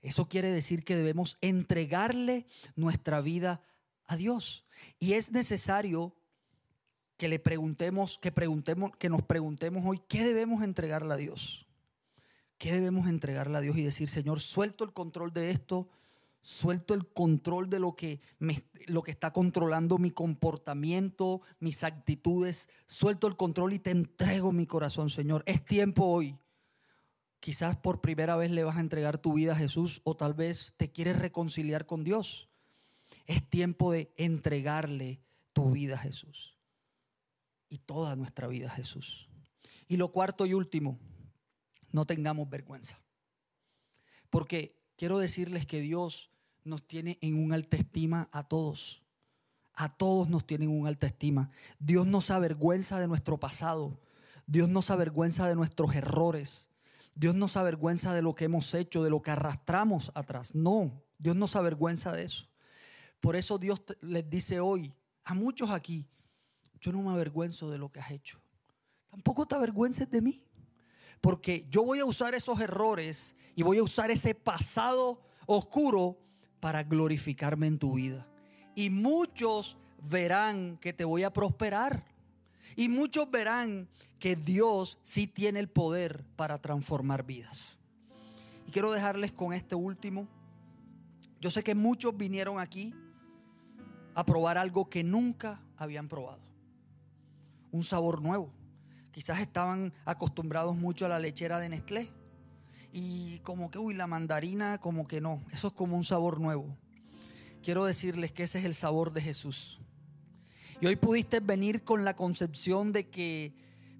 Eso 0.01 0.27
quiere 0.27 0.51
decir 0.51 0.83
que 0.83 0.97
debemos 0.97 1.37
entregarle 1.39 2.45
nuestra 2.75 3.21
vida 3.21 3.61
a 4.07 4.17
Dios. 4.17 4.65
Y 4.99 5.13
es 5.13 5.31
necesario 5.31 6.17
que 7.15 7.29
le 7.29 7.39
preguntemos, 7.39 8.17
que 8.17 8.33
preguntemos, 8.33 8.91
que 8.97 9.07
nos 9.07 9.21
preguntemos 9.21 9.85
hoy, 9.85 10.01
¿qué 10.09 10.25
debemos 10.25 10.63
entregarle 10.63 11.13
a 11.13 11.17
Dios? 11.17 11.68
¿Qué 12.59 12.73
debemos 12.73 13.07
entregarle 13.07 13.57
a 13.57 13.61
Dios 13.61 13.77
y 13.77 13.83
decir, 13.83 14.09
Señor, 14.09 14.41
suelto 14.41 14.83
el 14.83 14.91
control 14.91 15.31
de 15.31 15.49
esto, 15.49 15.87
suelto 16.41 16.93
el 16.93 17.07
control 17.07 17.69
de 17.69 17.79
lo 17.79 17.95
que, 17.95 18.19
me, 18.37 18.61
lo 18.87 19.01
que 19.01 19.11
está 19.11 19.31
controlando 19.31 19.97
mi 19.97 20.11
comportamiento, 20.11 21.41
mis 21.61 21.85
actitudes, 21.85 22.67
suelto 22.85 23.27
el 23.27 23.37
control 23.37 23.71
y 23.71 23.79
te 23.79 23.91
entrego 23.91 24.51
mi 24.51 24.67
corazón, 24.67 25.09
Señor. 25.09 25.41
Es 25.45 25.63
tiempo 25.63 26.03
hoy. 26.05 26.37
Quizás 27.39 27.77
por 27.77 28.01
primera 28.01 28.35
vez 28.35 28.51
le 28.51 28.65
vas 28.65 28.75
a 28.75 28.81
entregar 28.81 29.19
tu 29.19 29.31
vida 29.31 29.53
a 29.53 29.55
Jesús 29.55 30.01
o 30.03 30.17
tal 30.17 30.33
vez 30.33 30.73
te 30.75 30.91
quieres 30.91 31.17
reconciliar 31.17 31.85
con 31.85 32.03
Dios. 32.03 32.49
Es 33.25 33.49
tiempo 33.49 33.93
de 33.93 34.11
entregarle 34.17 35.21
tu 35.53 35.71
vida 35.71 35.95
a 35.95 35.99
Jesús 35.99 36.57
y 37.69 37.77
toda 37.77 38.17
nuestra 38.17 38.47
vida 38.47 38.67
a 38.67 38.75
Jesús. 38.75 39.29
Y 39.87 39.95
lo 39.95 40.11
cuarto 40.11 40.45
y 40.45 40.53
último, 40.53 40.99
no 41.91 42.05
tengamos 42.05 42.49
vergüenza. 42.49 42.99
Porque 44.29 44.75
quiero 44.95 45.19
decirles 45.19 45.65
que 45.65 45.81
Dios 45.81 46.31
nos 46.63 46.85
tiene 46.87 47.17
en 47.21 47.41
un 47.41 47.53
alta 47.53 47.77
estima 47.77 48.29
a 48.31 48.47
todos. 48.47 49.03
A 49.73 49.89
todos 49.89 50.29
nos 50.29 50.45
tiene 50.45 50.65
en 50.65 50.71
un 50.71 50.87
alta 50.87 51.07
estima. 51.07 51.51
Dios 51.79 52.05
no 52.05 52.21
se 52.21 52.33
avergüenza 52.33 52.99
de 52.99 53.07
nuestro 53.07 53.39
pasado. 53.39 53.99
Dios 54.45 54.69
no 54.69 54.81
se 54.81 54.93
avergüenza 54.93 55.47
de 55.47 55.55
nuestros 55.55 55.95
errores. 55.95 56.69
Dios 57.15 57.35
no 57.35 57.47
se 57.47 57.59
avergüenza 57.59 58.13
de 58.13 58.21
lo 58.21 58.35
que 58.35 58.45
hemos 58.45 58.73
hecho, 58.73 59.03
de 59.03 59.09
lo 59.09 59.21
que 59.21 59.31
arrastramos 59.31 60.11
atrás. 60.15 60.55
No, 60.55 61.03
Dios 61.17 61.35
no 61.35 61.47
se 61.47 61.57
avergüenza 61.57 62.11
de 62.11 62.23
eso. 62.23 62.47
Por 63.19 63.35
eso 63.35 63.57
Dios 63.57 63.83
les 64.01 64.29
dice 64.29 64.59
hoy 64.59 64.93
a 65.23 65.33
muchos 65.33 65.69
aquí, 65.69 66.07
yo 66.81 66.91
no 66.91 67.01
me 67.01 67.11
avergüenzo 67.11 67.69
de 67.69 67.77
lo 67.77 67.91
que 67.91 67.99
has 67.99 68.11
hecho. 68.11 68.41
Tampoco 69.09 69.45
te 69.45 69.55
avergüences 69.55 70.09
de 70.09 70.21
mí. 70.21 70.43
Porque 71.21 71.65
yo 71.69 71.83
voy 71.83 71.99
a 71.99 72.05
usar 72.05 72.35
esos 72.35 72.59
errores 72.61 73.35
y 73.55 73.63
voy 73.63 73.77
a 73.77 73.83
usar 73.83 74.11
ese 74.11 74.35
pasado 74.35 75.21
oscuro 75.45 76.17
para 76.59 76.83
glorificarme 76.83 77.67
en 77.67 77.79
tu 77.79 77.93
vida. 77.93 78.27
Y 78.75 78.89
muchos 78.89 79.77
verán 80.09 80.77
que 80.77 80.93
te 80.93 81.05
voy 81.05 81.23
a 81.23 81.33
prosperar. 81.33 82.05
Y 82.75 82.89
muchos 82.89 83.29
verán 83.31 83.89
que 84.19 84.35
Dios 84.35 84.99
sí 85.01 85.27
tiene 85.27 85.59
el 85.59 85.69
poder 85.69 86.23
para 86.35 86.59
transformar 86.59 87.25
vidas. 87.25 87.77
Y 88.67 88.71
quiero 88.71 88.91
dejarles 88.91 89.31
con 89.31 89.53
este 89.53 89.75
último. 89.75 90.27
Yo 91.41 91.49
sé 91.49 91.63
que 91.63 91.73
muchos 91.73 92.15
vinieron 92.15 92.59
aquí 92.59 92.93
a 94.13 94.25
probar 94.25 94.57
algo 94.57 94.89
que 94.89 95.03
nunca 95.03 95.61
habían 95.77 96.07
probado. 96.07 96.41
Un 97.71 97.83
sabor 97.83 98.21
nuevo. 98.21 98.51
Quizás 99.19 99.41
estaban 99.41 99.91
acostumbrados 100.05 100.77
mucho 100.77 101.05
a 101.05 101.09
la 101.09 101.19
lechera 101.19 101.59
de 101.59 101.67
Nestlé. 101.67 102.09
Y 102.93 103.39
como 103.39 103.69
que, 103.69 103.77
uy, 103.77 103.93
la 103.93 104.07
mandarina, 104.07 104.77
como 104.77 105.09
que 105.09 105.19
no. 105.19 105.43
Eso 105.51 105.67
es 105.67 105.73
como 105.73 105.97
un 105.97 106.05
sabor 106.05 106.39
nuevo. 106.39 106.77
Quiero 107.61 107.83
decirles 107.83 108.31
que 108.31 108.43
ese 108.43 108.59
es 108.59 108.63
el 108.63 108.73
sabor 108.73 109.11
de 109.11 109.19
Jesús. 109.19 109.81
Y 110.79 110.85
hoy 110.85 110.95
pudiste 110.95 111.41
venir 111.41 111.83
con 111.83 112.05
la 112.05 112.15
concepción 112.15 112.93
de 112.93 113.09
que 113.09 113.53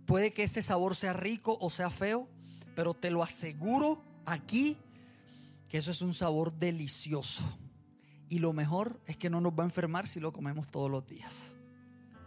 puede 0.06 0.32
que 0.32 0.44
ese 0.44 0.62
sabor 0.62 0.96
sea 0.96 1.12
rico 1.12 1.58
o 1.60 1.70
sea 1.70 1.90
feo, 1.90 2.30
pero 2.74 2.94
te 2.94 3.12
lo 3.12 3.22
aseguro 3.22 4.02
aquí 4.26 4.78
que 5.68 5.80
eso 5.80 5.92
es 5.92 6.02
un 6.02 6.14
sabor 6.14 6.54
delicioso. 6.54 7.44
Y 8.30 8.40
lo 8.40 8.54
mejor 8.54 9.02
es 9.06 9.18
que 9.18 9.30
no 9.30 9.42
nos 9.42 9.52
va 9.52 9.64
a 9.64 9.68
enfermar 9.68 10.08
si 10.08 10.22
lo 10.22 10.32
comemos 10.32 10.68
todos 10.68 10.90
los 10.90 11.06
días. 11.06 11.58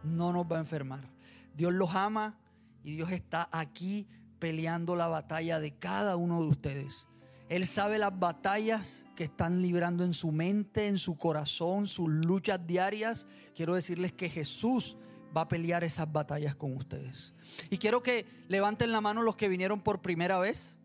No 0.05 0.35
nos 0.35 0.45
va 0.45 0.59
a 0.59 0.61
enfermar. 0.61 1.09
Dios 1.57 1.73
los 1.73 1.95
ama 1.95 2.39
y 2.85 2.93
Dios 2.93 3.13
está 3.13 3.49
aquí 3.53 4.07
peleando 4.39 4.97
la 4.97 5.09
batalla 5.09 5.61
de 5.61 5.73
cada 5.79 6.17
uno 6.17 6.43
de 6.43 6.49
ustedes. 6.49 7.07
Él 7.49 7.67
sabe 7.67 7.99
las 7.99 8.19
batallas 8.19 9.05
que 9.15 9.25
están 9.25 9.61
librando 9.61 10.05
en 10.05 10.13
su 10.13 10.33
mente, 10.33 10.89
en 10.89 10.99
su 10.99 11.17
corazón, 11.17 11.87
sus 11.87 12.09
luchas 12.09 12.67
diarias. 12.67 13.27
Quiero 13.55 13.75
decirles 13.75 14.13
que 14.13 14.31
Jesús 14.31 14.97
va 15.37 15.43
a 15.43 15.49
pelear 15.49 15.85
esas 15.85 16.11
batallas 16.11 16.57
con 16.57 16.77
ustedes. 16.77 17.35
Y 17.71 17.79
quiero 17.79 18.03
que 18.03 18.27
levanten 18.49 18.91
la 18.91 19.01
mano 19.01 19.23
los 19.23 19.37
que 19.37 19.49
vinieron 19.49 19.81
por 19.81 20.01
primera 20.01 20.39
vez. 20.39 20.79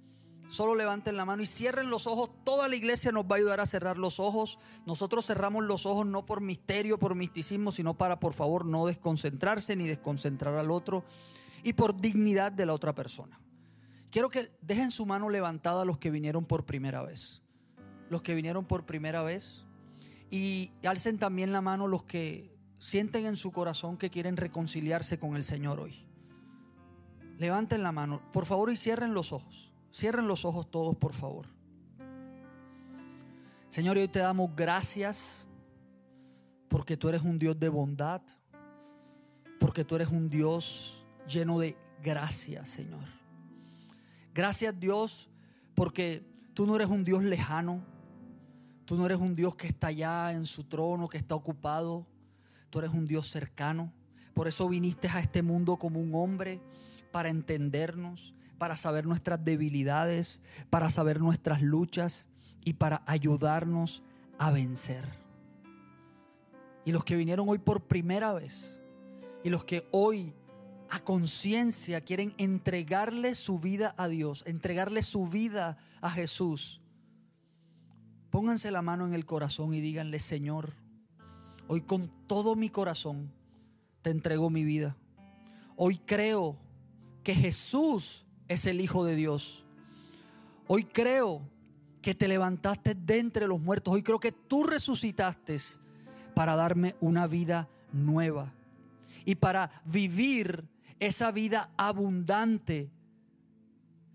Solo 0.49 0.75
levanten 0.75 1.17
la 1.17 1.25
mano 1.25 1.41
y 1.41 1.47
cierren 1.47 1.89
los 1.89 2.05
ojos. 2.05 2.31
Toda 2.43 2.67
la 2.67 2.75
iglesia 2.75 3.12
nos 3.12 3.25
va 3.25 3.36
a 3.36 3.38
ayudar 3.38 3.60
a 3.60 3.65
cerrar 3.65 3.97
los 3.97 4.19
ojos. 4.19 4.60
Nosotros 4.86 5.25
cerramos 5.25 5.63
los 5.63 5.86
ojos 5.86 6.05
no 6.05 6.25
por 6.25 6.41
misterio, 6.41 6.99
por 6.99 7.15
misticismo, 7.15 7.71
sino 7.71 7.97
para, 7.97 8.19
por 8.19 8.33
favor, 8.33 8.65
no 8.65 8.86
desconcentrarse 8.86 9.75
ni 9.75 9.88
desconcentrar 9.88 10.53
al 10.55 10.69
otro 10.69 11.05
y 11.63 11.73
por 11.73 11.99
dignidad 11.99 12.51
de 12.51 12.65
la 12.65 12.73
otra 12.73 12.93
persona. 12.93 13.39
Quiero 14.11 14.29
que 14.29 14.49
dejen 14.61 14.91
su 14.91 15.05
mano 15.05 15.29
levantada 15.29 15.85
los 15.85 15.97
que 15.97 16.11
vinieron 16.11 16.45
por 16.45 16.65
primera 16.65 17.01
vez. 17.01 17.41
Los 18.09 18.21
que 18.21 18.35
vinieron 18.35 18.65
por 18.65 18.85
primera 18.85 19.21
vez. 19.21 19.65
Y 20.29 20.71
alcen 20.83 21.19
también 21.19 21.51
la 21.51 21.61
mano 21.61 21.87
los 21.87 22.03
que 22.03 22.55
sienten 22.79 23.25
en 23.25 23.37
su 23.37 23.51
corazón 23.51 23.97
que 23.97 24.09
quieren 24.09 24.37
reconciliarse 24.37 25.19
con 25.19 25.35
el 25.35 25.43
Señor 25.43 25.79
hoy. 25.79 26.05
Levanten 27.37 27.83
la 27.83 27.91
mano, 27.91 28.21
por 28.33 28.45
favor, 28.45 28.71
y 28.71 28.77
cierren 28.77 29.13
los 29.13 29.31
ojos. 29.31 29.71
Cierren 29.93 30.27
los 30.27 30.45
ojos 30.45 30.69
todos, 30.69 30.95
por 30.95 31.13
favor. 31.13 31.47
Señor, 33.69 33.97
hoy 33.97 34.07
te 34.07 34.19
damos 34.19 34.55
gracias 34.55 35.47
porque 36.69 36.97
tú 36.97 37.09
eres 37.09 37.21
un 37.21 37.37
Dios 37.37 37.59
de 37.59 37.69
bondad, 37.69 38.21
porque 39.59 39.83
tú 39.83 39.95
eres 39.95 40.09
un 40.09 40.29
Dios 40.29 41.05
lleno 41.27 41.59
de 41.59 41.77
gracia, 42.01 42.65
Señor. 42.65 43.03
Gracias 44.33 44.79
Dios 44.79 45.29
porque 45.75 46.25
tú 46.53 46.65
no 46.65 46.75
eres 46.75 46.87
un 46.87 47.03
Dios 47.03 47.23
lejano, 47.23 47.83
tú 48.85 48.97
no 48.97 49.05
eres 49.05 49.19
un 49.19 49.35
Dios 49.35 49.55
que 49.55 49.67
está 49.67 49.87
allá 49.87 50.31
en 50.31 50.45
su 50.45 50.63
trono, 50.63 51.07
que 51.07 51.17
está 51.17 51.35
ocupado, 51.35 52.07
tú 52.69 52.79
eres 52.79 52.91
un 52.91 53.05
Dios 53.05 53.27
cercano. 53.27 53.93
Por 54.33 54.47
eso 54.47 54.69
viniste 54.69 55.07
a 55.07 55.19
este 55.19 55.41
mundo 55.41 55.77
como 55.77 55.99
un 55.99 56.13
hombre 56.15 56.61
para 57.11 57.29
entendernos, 57.29 58.33
para 58.57 58.75
saber 58.75 59.05
nuestras 59.05 59.43
debilidades, 59.43 60.41
para 60.69 60.89
saber 60.89 61.19
nuestras 61.19 61.61
luchas 61.61 62.29
y 62.63 62.73
para 62.73 63.03
ayudarnos 63.05 64.03
a 64.37 64.51
vencer. 64.51 65.05
Y 66.85 66.91
los 66.91 67.03
que 67.03 67.15
vinieron 67.15 67.49
hoy 67.49 67.57
por 67.57 67.87
primera 67.87 68.33
vez 68.33 68.79
y 69.43 69.49
los 69.49 69.63
que 69.63 69.87
hoy 69.91 70.33
a 70.89 71.00
conciencia 71.00 72.02
quieren 72.02 72.34
entregarle 72.38 73.36
su 73.36 73.60
vida 73.60 73.93
a 73.97 74.08
Dios, 74.08 74.43
entregarle 74.45 75.02
su 75.02 75.28
vida 75.28 75.78
a 76.02 76.10
Jesús, 76.10 76.82
pónganse 78.30 78.71
la 78.71 78.82
mano 78.82 79.08
en 79.08 79.13
el 79.13 79.26
corazón 79.26 79.73
y 79.73 79.82
díganle, 79.82 80.19
Señor, 80.19 80.73
hoy 81.67 81.82
con 81.82 82.12
todo 82.28 82.56
mi 82.56 82.69
corazón 82.69 83.32
te 84.02 84.10
entrego 84.10 84.50
mi 84.50 84.63
vida. 84.63 84.95
Hoy 85.76 85.97
creo 85.97 86.58
que 87.23 87.36
Jesús 87.36 88.26
es 88.47 88.65
el 88.65 88.82
Hijo 88.82 89.06
de 89.06 89.15
Dios. 89.15 89.65
Hoy 90.67 90.86
creo 90.86 91.41
que 92.02 92.15
te 92.15 92.28
levantaste 92.28 92.95
de 92.95 93.19
entre 93.19 93.47
los 93.47 93.60
muertos. 93.60 93.93
Hoy 93.93 94.04
creo 94.04 94.19
que 94.19 94.32
tú 94.32 94.63
resucitaste 94.63 95.58
para 96.34 96.56
darme 96.56 96.95
una 97.00 97.28
vida 97.28 97.67
nueva 97.91 98.54
y 99.26 99.36
para 99.36 99.82
vivir 99.86 100.67
esa 100.99 101.31
vida 101.31 101.71
abundante 101.77 102.91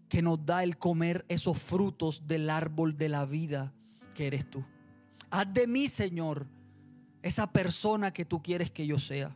que 0.08 0.22
nos 0.22 0.44
da 0.44 0.62
el 0.62 0.76
comer 0.76 1.24
esos 1.28 1.58
frutos 1.58 2.26
del 2.26 2.50
árbol 2.50 2.96
de 2.96 3.08
la 3.08 3.24
vida 3.24 3.72
que 4.14 4.26
eres 4.26 4.48
tú. 4.50 4.64
Haz 5.30 5.52
de 5.52 5.66
mí, 5.66 5.88
Señor, 5.88 6.46
esa 7.22 7.50
persona 7.50 8.12
que 8.12 8.24
tú 8.24 8.42
quieres 8.42 8.70
que 8.70 8.86
yo 8.86 8.98
sea. 8.98 9.34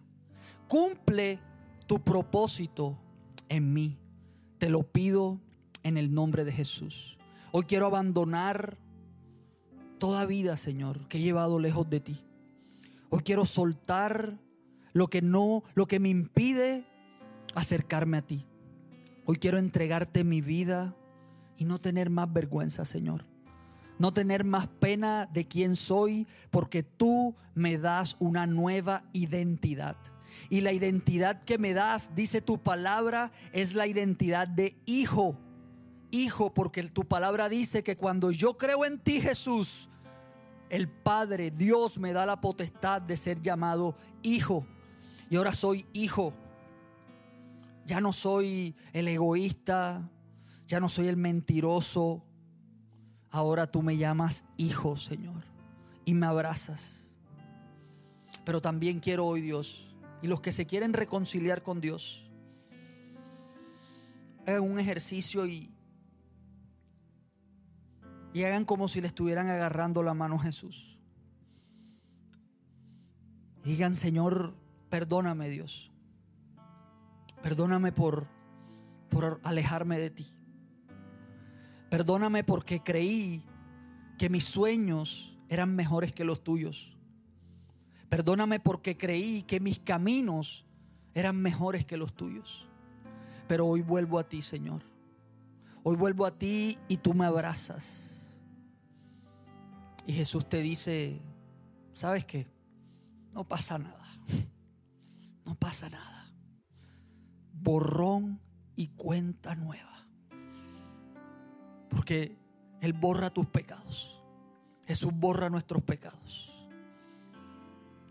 Cumple 0.69 1.39
tu 1.87 2.03
propósito 2.03 2.99
en 3.49 3.73
mí. 3.73 3.99
Te 4.59 4.69
lo 4.69 4.83
pido 4.83 5.41
en 5.83 5.97
el 5.97 6.13
nombre 6.13 6.45
de 6.45 6.53
Jesús. 6.53 7.17
Hoy 7.53 7.65
quiero 7.65 7.87
abandonar 7.87 8.77
toda 9.99 10.27
vida, 10.27 10.57
Señor, 10.57 11.09
que 11.09 11.19
he 11.19 11.23
llevado 11.23 11.59
lejos 11.59 11.89
de 11.89 12.01
ti. 12.01 12.21
Hoy 13.09 13.21
quiero 13.21 13.47
soltar 13.47 14.39
lo 14.93 15.09
que 15.09 15.23
no, 15.23 15.63
lo 15.75 15.87
que 15.87 16.01
me 16.01 16.09
impide 16.09 16.85
acercarme 17.57 18.19
a 18.19 18.23
ti. 18.23 18.47
Hoy 19.25 19.39
quiero 19.39 19.59
entregarte 19.59 20.23
mi 20.23 20.41
vida 20.41 20.95
y 21.57 21.65
no 21.65 21.81
tener 21.81 22.11
más 22.11 22.33
vergüenza, 22.33 22.85
Señor. 22.85 23.27
No 23.99 24.13
tener 24.13 24.45
más 24.45 24.69
pena 24.69 25.27
de 25.33 25.49
quién 25.49 25.75
soy, 25.75 26.29
porque 26.51 26.83
tú 26.83 27.35
me 27.55 27.79
das 27.79 28.17
una 28.21 28.47
nueva 28.47 29.05
identidad. 29.13 29.97
Y 30.51 30.61
la 30.61 30.73
identidad 30.73 31.43
que 31.43 31.59
me 31.59 31.73
das, 31.73 32.15
dice 32.15 32.43
tu 32.43 32.63
palabra, 32.63 33.33
es 33.53 33.75
la 33.75 33.87
identidad 33.87 34.47
de 34.47 34.77
hijo. 34.85 35.37
Hijo, 36.11 36.53
porque 36.53 36.83
tu 36.85 37.05
palabra 37.05 37.49
dice 37.49 37.83
que 37.83 37.97
cuando 37.97 38.31
yo 38.31 38.59
creo 38.59 38.85
en 38.85 38.99
ti, 38.99 39.21
Jesús, 39.21 39.89
el 40.69 40.89
Padre, 40.89 41.51
Dios 41.51 41.99
me 41.99 42.13
da 42.13 42.27
la 42.27 42.41
potestad 42.41 43.01
de 43.01 43.17
ser 43.17 43.41
llamado 43.41 43.97
hijo. 44.23 44.67
Y 45.31 45.37
ahora 45.37 45.55
soy 45.55 45.87
hijo. 45.95 46.35
Ya 47.87 48.01
no 48.01 48.13
soy 48.13 48.75
el 48.93 49.07
egoísta, 49.07 50.11
ya 50.67 50.81
no 50.81 50.89
soy 50.89 51.07
el 51.07 51.17
mentiroso. 51.17 52.25
Ahora 53.31 53.71
tú 53.71 53.81
me 53.81 53.97
llamas 53.97 54.45
hijo, 54.57 54.97
Señor, 54.97 55.45
y 56.05 56.15
me 56.15 56.27
abrazas. 56.27 57.07
Pero 58.45 58.61
también 58.61 58.99
quiero 58.99 59.25
hoy, 59.25 59.41
Dios, 59.41 59.95
y 60.21 60.27
los 60.27 60.41
que 60.41 60.51
se 60.51 60.67
quieren 60.67 60.93
reconciliar 60.93 61.63
con 61.63 61.81
Dios, 61.81 62.29
hagan 64.47 64.63
un 64.63 64.79
ejercicio 64.81 65.47
y, 65.47 65.71
y 68.33 68.43
hagan 68.43 68.65
como 68.65 68.89
si 68.89 69.01
le 69.01 69.07
estuvieran 69.07 69.49
agarrando 69.49 70.03
la 70.03 70.15
mano 70.15 70.37
a 70.37 70.43
Jesús. 70.43 70.99
Digan, 73.65 73.95
Señor, 73.95 74.55
perdóname 74.89 75.49
Dios. 75.51 75.93
Perdóname 77.47 77.93
por, 77.93 78.27
por 79.09 79.41
alejarme 79.45 80.01
de 80.01 80.11
ti. 80.11 80.27
Perdóname 81.89 82.43
porque 82.43 82.83
creí 82.83 83.41
que 84.19 84.29
mis 84.29 84.45
sueños 84.45 85.39
eran 85.49 85.77
mejores 85.77 86.11
que 86.11 86.25
los 86.25 86.43
tuyos. 86.43 86.99
Perdóname 88.09 88.59
porque 88.59 88.97
creí 88.97 89.45
que 89.45 89.61
mis 89.61 89.79
caminos 89.79 90.67
eran 91.15 91.37
mejores 91.37 91.87
que 91.87 91.97
los 91.97 92.17
tuyos. 92.17 92.69
Pero 93.47 93.67
hoy 93.67 93.81
vuelvo 93.81 94.19
a 94.19 94.29
ti, 94.29 94.43
Señor. 94.43 94.83
Hoy 95.85 95.95
vuelvo 95.95 96.27
a 96.27 96.37
ti 96.37 96.77
y 96.89 96.97
tú 96.97 97.15
me 97.15 97.27
abrazas. 97.27 98.29
Y 100.05 100.15
Jesús 100.15 100.49
te 100.49 100.63
dice, 100.63 101.23
¿sabes 101.93 102.25
qué? 102.25 102.49
No 103.33 103.45
pasa 103.45 103.79
nada. 103.79 104.05
No 105.45 105.55
pasa 105.55 105.89
nada 105.89 106.16
borrón 107.63 108.41
y 108.75 108.89
cuenta 108.89 109.55
nueva. 109.55 110.07
Porque 111.91 112.39
Él 112.81 112.93
borra 112.93 113.31
tus 113.31 113.47
pecados. 113.47 114.23
Jesús 114.87 115.13
borra 115.15 115.51
nuestros 115.51 115.83
pecados. 115.83 116.53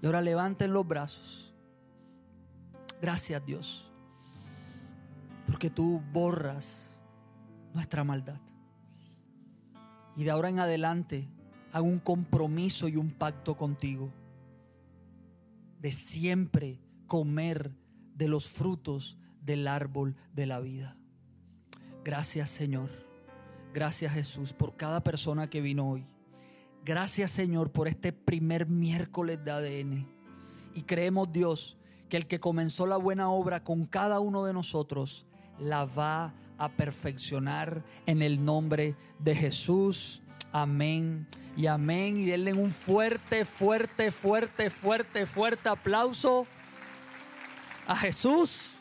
Y 0.01 0.05
ahora 0.05 0.21
levanten 0.21 0.73
los 0.73 0.87
brazos. 0.87 1.53
Gracias 3.01 3.45
Dios. 3.45 3.91
Porque 5.47 5.69
tú 5.69 6.01
borras 6.11 6.89
nuestra 7.73 8.03
maldad. 8.03 8.39
Y 10.15 10.23
de 10.23 10.31
ahora 10.31 10.49
en 10.49 10.59
adelante 10.59 11.29
hago 11.71 11.85
un 11.85 11.99
compromiso 11.99 12.87
y 12.87 12.95
un 12.95 13.11
pacto 13.11 13.55
contigo. 13.55 14.11
De 15.79 15.91
siempre 15.91 16.79
comer 17.05 17.75
de 18.15 18.27
los 18.27 18.49
frutos 18.49 19.17
del 19.45 19.67
árbol 19.67 20.15
de 20.33 20.45
la 20.45 20.59
vida. 20.59 20.97
Gracias 22.03 22.49
Señor. 22.49 22.89
Gracias 23.73 24.13
Jesús 24.13 24.53
por 24.53 24.75
cada 24.77 25.03
persona 25.03 25.49
que 25.49 25.61
vino 25.61 25.89
hoy. 25.89 26.05
Gracias 26.83 27.31
Señor 27.31 27.71
por 27.71 27.87
este 27.87 28.13
primer 28.13 28.67
miércoles 28.67 29.43
de 29.43 29.51
ADN. 29.51 30.07
Y 30.73 30.83
creemos 30.83 31.31
Dios 31.31 31.77
que 32.09 32.17
el 32.17 32.27
que 32.27 32.39
comenzó 32.39 32.85
la 32.85 32.97
buena 32.97 33.29
obra 33.29 33.63
con 33.63 33.85
cada 33.85 34.19
uno 34.19 34.45
de 34.45 34.53
nosotros 34.53 35.25
la 35.57 35.85
va 35.85 36.33
a 36.57 36.69
perfeccionar 36.69 37.83
en 38.05 38.21
el 38.21 38.43
nombre 38.43 38.95
de 39.19 39.35
Jesús. 39.35 40.21
Amén 40.51 41.27
y 41.57 41.67
amén. 41.67 42.17
Y 42.17 42.25
denle 42.25 42.53
un 42.53 42.71
fuerte, 42.71 43.45
fuerte, 43.45 44.11
fuerte, 44.11 44.69
fuerte, 44.69 45.25
fuerte 45.25 45.69
aplauso 45.69 46.45
a 47.87 47.95
Jesús. 47.95 48.74